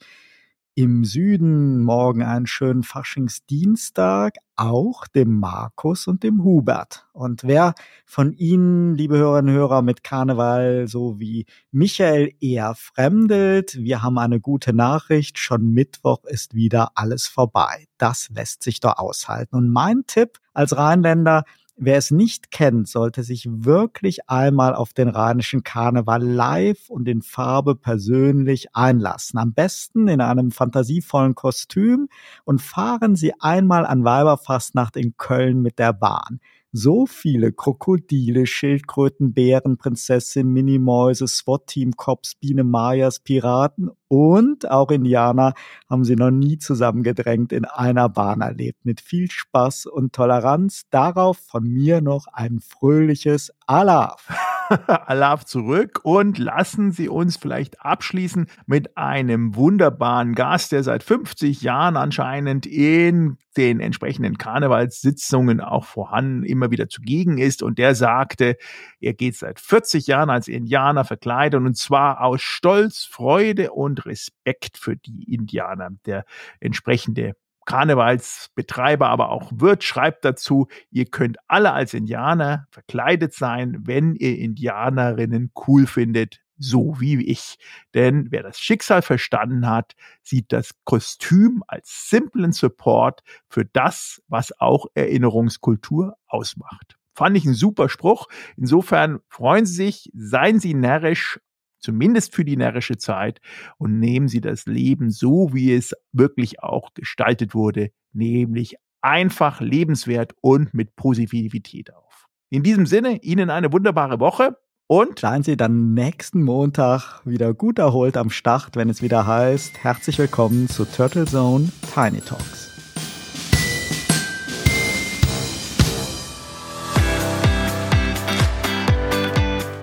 im 0.80 1.04
Süden 1.04 1.84
morgen 1.84 2.24
einen 2.24 2.48
schönen 2.48 2.84
Faschingsdienstag, 2.84 4.38
auch 4.56 5.08
dem 5.08 5.38
Markus 5.38 6.08
und 6.08 6.24
dem 6.24 6.42
Hubert. 6.46 7.06
Und 7.12 7.44
wer 7.44 7.74
von 8.06 8.32
Ihnen, 8.32 8.96
liebe 8.96 9.18
Hörerinnen 9.18 9.54
und 9.54 9.60
Hörer, 9.60 9.82
mit 9.82 10.06
Karneval 10.06 10.88
so 10.88 11.20
wie 11.20 11.48
Michael 11.72 12.32
eher 12.40 12.76
fremdelt, 12.76 13.76
wir 13.78 14.02
haben 14.02 14.18
eine 14.18 14.40
gute 14.40 14.72
Nachricht. 14.72 15.38
Schon 15.38 15.70
Mittwoch 15.74 16.24
ist 16.24 16.54
wieder 16.54 16.92
alles 16.96 17.28
vorbei. 17.28 17.88
Das 17.98 18.30
lässt 18.34 18.64
sich 18.64 18.80
doch 18.80 19.00
aushalten. 19.00 19.58
Und 19.58 19.70
mein 19.70 20.06
Tipp 20.08 20.38
als 20.54 20.78
Rheinländer, 20.78 21.44
Wer 21.82 21.98
es 21.98 22.12
nicht 22.12 22.52
kennt, 22.52 22.90
sollte 22.90 23.24
sich 23.24 23.48
wirklich 23.50 24.30
einmal 24.30 24.76
auf 24.76 24.92
den 24.92 25.08
rheinischen 25.08 25.64
Karneval 25.64 26.22
live 26.22 26.90
und 26.90 27.08
in 27.08 27.22
Farbe 27.22 27.74
persönlich 27.74 28.76
einlassen. 28.76 29.40
Am 29.40 29.54
besten 29.54 30.10
in 30.10 30.20
einem 30.20 30.52
fantasievollen 30.52 31.36
Kostüm 31.36 32.10
und 32.44 32.62
fahren 32.62 33.16
Sie 33.16 33.32
einmal 33.40 33.86
an 33.86 34.04
Weiberfastnacht 34.04 34.98
in 34.98 35.16
Köln 35.16 35.62
mit 35.62 35.80
der 35.80 35.94
Bahn. 35.94 36.42
So 36.72 37.06
viele 37.06 37.52
Krokodile, 37.52 38.46
Schildkröten, 38.46 39.34
Bären, 39.34 39.78
Prinzessin, 39.78 40.48
Minimäuse, 40.50 41.28
SWAT-Team, 41.28 41.94
Cops, 41.96 42.36
Biene, 42.36 42.64
Mayas, 42.64 43.20
Piraten 43.20 43.90
und 44.08 44.70
auch 44.70 44.92
Indianer 44.92 45.54
haben 45.90 46.04
sie 46.04 46.16
noch 46.16 46.32
nie 46.32 46.58
zusammengedrängt 46.58 47.54
in 47.54 47.66
einer 47.66 48.10
Bahn 48.10 48.42
erlebt. 48.42 48.84
Mit 48.84 49.02
viel 49.02 49.30
Spaß 49.30 49.86
und 49.86 50.14
Toleranz. 50.14 50.84
Darauf 50.90 51.38
von 51.38 51.64
mir 51.64 52.02
noch 52.02 52.28
ein 52.34 52.60
fröhliches 52.60 53.52
Alaf. 53.68 54.28
Alaf 54.88 55.46
zurück 55.46 56.02
und 56.04 56.38
lassen 56.38 56.92
Sie 56.92 57.10
uns 57.10 57.38
vielleicht 57.38 57.82
abschließen 57.82 58.48
mit 58.68 58.98
einem 58.98 59.56
wunderbaren 59.56 60.36
Gast, 60.36 60.72
der 60.72 60.84
seit 60.84 61.04
50 61.04 61.62
Jahren 61.62 61.98
anscheinend 61.98 62.66
in 62.66 63.38
den 63.58 63.80
entsprechenden 63.80 64.38
Karnevalssitzungen 64.38 65.60
auch 65.60 65.86
vorhanden 65.86 66.44
immer 66.44 66.70
wieder 66.70 66.88
zugegen 66.88 67.40
ist 67.40 67.64
und 67.64 67.80
der 67.80 67.96
sagte, 67.96 68.58
er 69.00 69.14
geht 69.14 69.36
seit 69.36 69.60
40 69.60 70.08
Jahren 70.08 70.30
als 70.30 70.48
Indianer 70.48 71.04
verkleidet 71.04 71.60
und 71.60 71.76
zwar 71.76 72.22
aus 72.22 72.42
Stolz, 72.42 73.06
Freude 73.10 73.72
und 73.72 74.06
Respekt 74.06 74.78
für 74.78 74.96
die 74.96 75.34
Indianer. 75.34 75.90
Der 76.06 76.26
entsprechende 76.60 77.34
Karnevalsbetreiber, 77.70 79.08
aber 79.10 79.30
auch 79.30 79.52
Wirt 79.54 79.84
schreibt 79.84 80.26
dazu, 80.26 80.68
ihr 80.90 81.06
könnt 81.06 81.38
alle 81.48 81.72
als 81.72 81.94
Indianer 81.94 82.66
verkleidet 82.72 83.36
sein, 83.36 83.78
wenn 83.82 84.16
ihr 84.16 84.40
Indianerinnen 84.40 85.52
cool 85.68 85.86
findet, 85.86 86.42
so 86.58 87.00
wie 87.00 87.24
ich. 87.24 87.60
Denn 87.94 88.32
wer 88.32 88.42
das 88.42 88.60
Schicksal 88.60 89.04
verstanden 89.04 89.70
hat, 89.70 89.94
sieht 90.24 90.52
das 90.52 90.72
Kostüm 90.84 91.64
als 91.68 92.10
simplen 92.10 92.54
Support 92.54 93.22
für 93.50 93.66
das, 93.66 94.20
was 94.28 94.52
auch 94.60 94.88
Erinnerungskultur 94.96 96.16
ausmacht. 96.26 96.98
Fand 97.14 97.38
ich 97.38 97.46
ein 97.46 97.54
super 97.54 97.88
Spruch. 97.88 98.26
Insofern 98.58 99.20
freuen 99.28 99.68
Sie 99.68 99.76
sich, 99.76 100.10
seien 100.16 100.60
Sie 100.60 100.74
närrisch, 100.74 101.40
zumindest 101.80 102.36
für 102.36 102.46
die 102.46 102.58
närrische 102.58 102.98
Zeit, 102.98 103.40
und 103.78 104.00
nehmen 104.00 104.28
Sie 104.28 104.42
das 104.42 104.66
Leben 104.66 105.10
so, 105.12 105.54
wie 105.54 105.74
es 105.74 105.94
wirklich 106.12 106.62
auch 106.62 106.94
gestaltet 106.94 107.54
wurde, 107.54 107.92
nämlich 108.14 108.76
einfach 109.02 109.62
lebenswert 109.62 110.34
und 110.42 110.74
mit 110.74 110.96
Positivität 110.96 111.94
auf. 111.94 112.28
In 112.50 112.64
diesem 112.64 112.86
Sinne, 112.86 113.22
Ihnen 113.22 113.50
eine 113.50 113.72
wunderbare 113.72 114.20
Woche 114.20 114.58
und 114.88 115.20
seien 115.20 115.44
Sie 115.44 115.56
dann 115.56 115.94
nächsten 115.94 116.44
Montag 116.44 117.22
wieder 117.24 117.54
gut 117.54 117.78
erholt 117.78 118.18
am 118.18 118.32
Start, 118.32 118.76
wenn 118.76 118.90
es 118.90 119.02
wieder 119.02 119.28
heißt, 119.28 119.84
herzlich 119.84 120.18
willkommen 120.18 120.68
zu 120.68 120.84
Turtle 120.86 121.26
Zone 121.26 121.70
Tiny 121.94 122.22
Talks. 122.22 122.68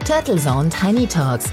Turtle 0.04 0.36
Zone 0.38 0.68
Tiny 0.70 1.06
Talks 1.06 1.52